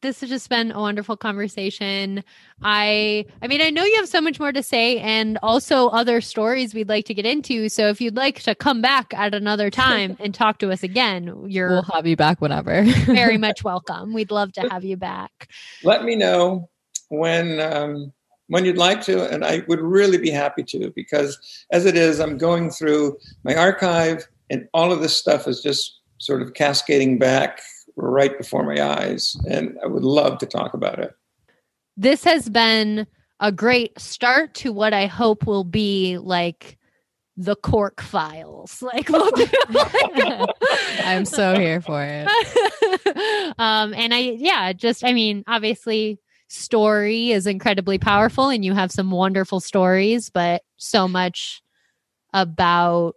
[0.02, 2.22] This has just been a wonderful conversation.
[2.62, 6.20] I I mean, I know you have so much more to say and also other
[6.20, 7.68] stories we'd like to get into.
[7.68, 11.44] So if you'd like to come back at another time and talk to us again,
[11.46, 12.82] you're We'll have you back whenever.
[13.06, 14.12] very much welcome.
[14.12, 15.50] We'd love to have you back.
[15.84, 16.68] Let me know
[17.08, 18.12] when um,
[18.48, 21.38] when you'd like to, and I would really be happy to because
[21.70, 26.00] as it is, I'm going through my archive, and all of this stuff is just
[26.18, 27.60] sort of cascading back
[27.99, 31.12] right before my eyes, and I would love to talk about it.
[31.96, 33.07] This has been
[33.40, 36.78] a great start to what I hope will be like
[37.36, 38.82] the cork files.
[38.82, 39.46] Like we'll do-
[41.05, 42.28] I'm so here for it.
[43.59, 46.18] um and i yeah just i mean obviously
[46.49, 51.62] story is incredibly powerful and you have some wonderful stories but so much
[52.32, 53.14] about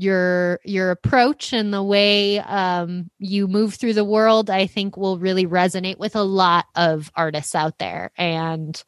[0.00, 5.18] your your approach and the way um you move through the world i think will
[5.18, 8.84] really resonate with a lot of artists out there and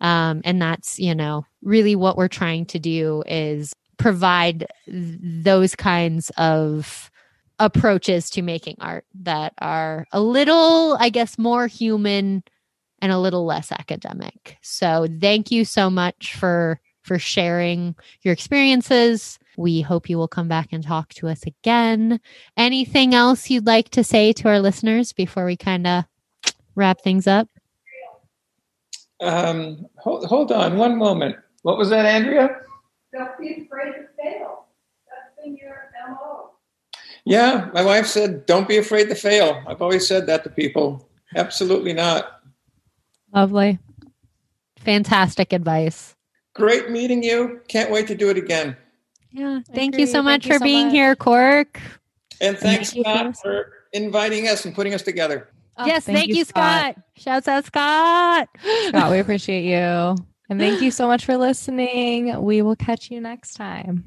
[0.00, 5.74] um and that's you know really what we're trying to do is provide th- those
[5.74, 7.10] kinds of
[7.58, 12.42] approaches to making art that are a little, I guess, more human
[13.00, 14.56] and a little less academic.
[14.62, 19.38] So thank you so much for for sharing your experiences.
[19.56, 22.20] We hope you will come back and talk to us again.
[22.56, 26.04] Anything else you'd like to say to our listeners before we kind of
[26.74, 27.48] wrap things up?
[29.20, 31.36] Um, hold, hold on one moment.
[31.62, 32.60] What was that, Andrea?
[33.12, 34.66] Don't be afraid to fail.
[35.08, 36.50] That's been your MO.
[37.24, 41.08] Yeah, my wife said, "Don't be afraid to fail." I've always said that to people.
[41.36, 42.40] Absolutely not.
[43.32, 43.78] Lovely.
[44.78, 46.14] Fantastic advice.
[46.54, 47.60] Great meeting you.
[47.68, 48.76] Can't wait to do it again.
[49.34, 49.60] Yeah.
[49.74, 50.94] Thank you so much Thank for so being much.
[50.94, 51.80] here, Cork.
[52.40, 53.34] And thanks, Thank for Scott, listening.
[53.42, 55.48] for inviting us and putting us together.
[55.76, 56.96] Oh, yes, thank, you, Scott.
[57.16, 58.48] Shouts out, Scott.
[58.88, 60.16] Scott, we appreciate you.
[60.48, 62.40] And thank you so much for listening.
[62.42, 64.04] We will catch you next time.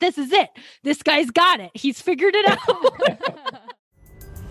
[0.00, 0.50] This is it.
[0.82, 1.70] This guy's got it.
[1.74, 3.60] He's figured it out.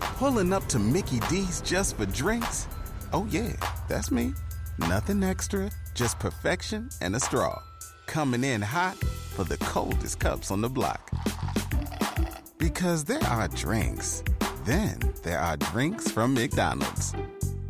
[0.00, 2.68] Pulling up to Mickey D's just for drinks?
[3.12, 3.52] Oh, yeah,
[3.88, 4.32] that's me.
[4.78, 7.60] Nothing extra, just perfection and a straw.
[8.06, 11.10] Coming in hot for the coldest cups on the block.
[12.58, 14.22] Because there are drinks,
[14.64, 17.14] then there are drinks from McDonald's.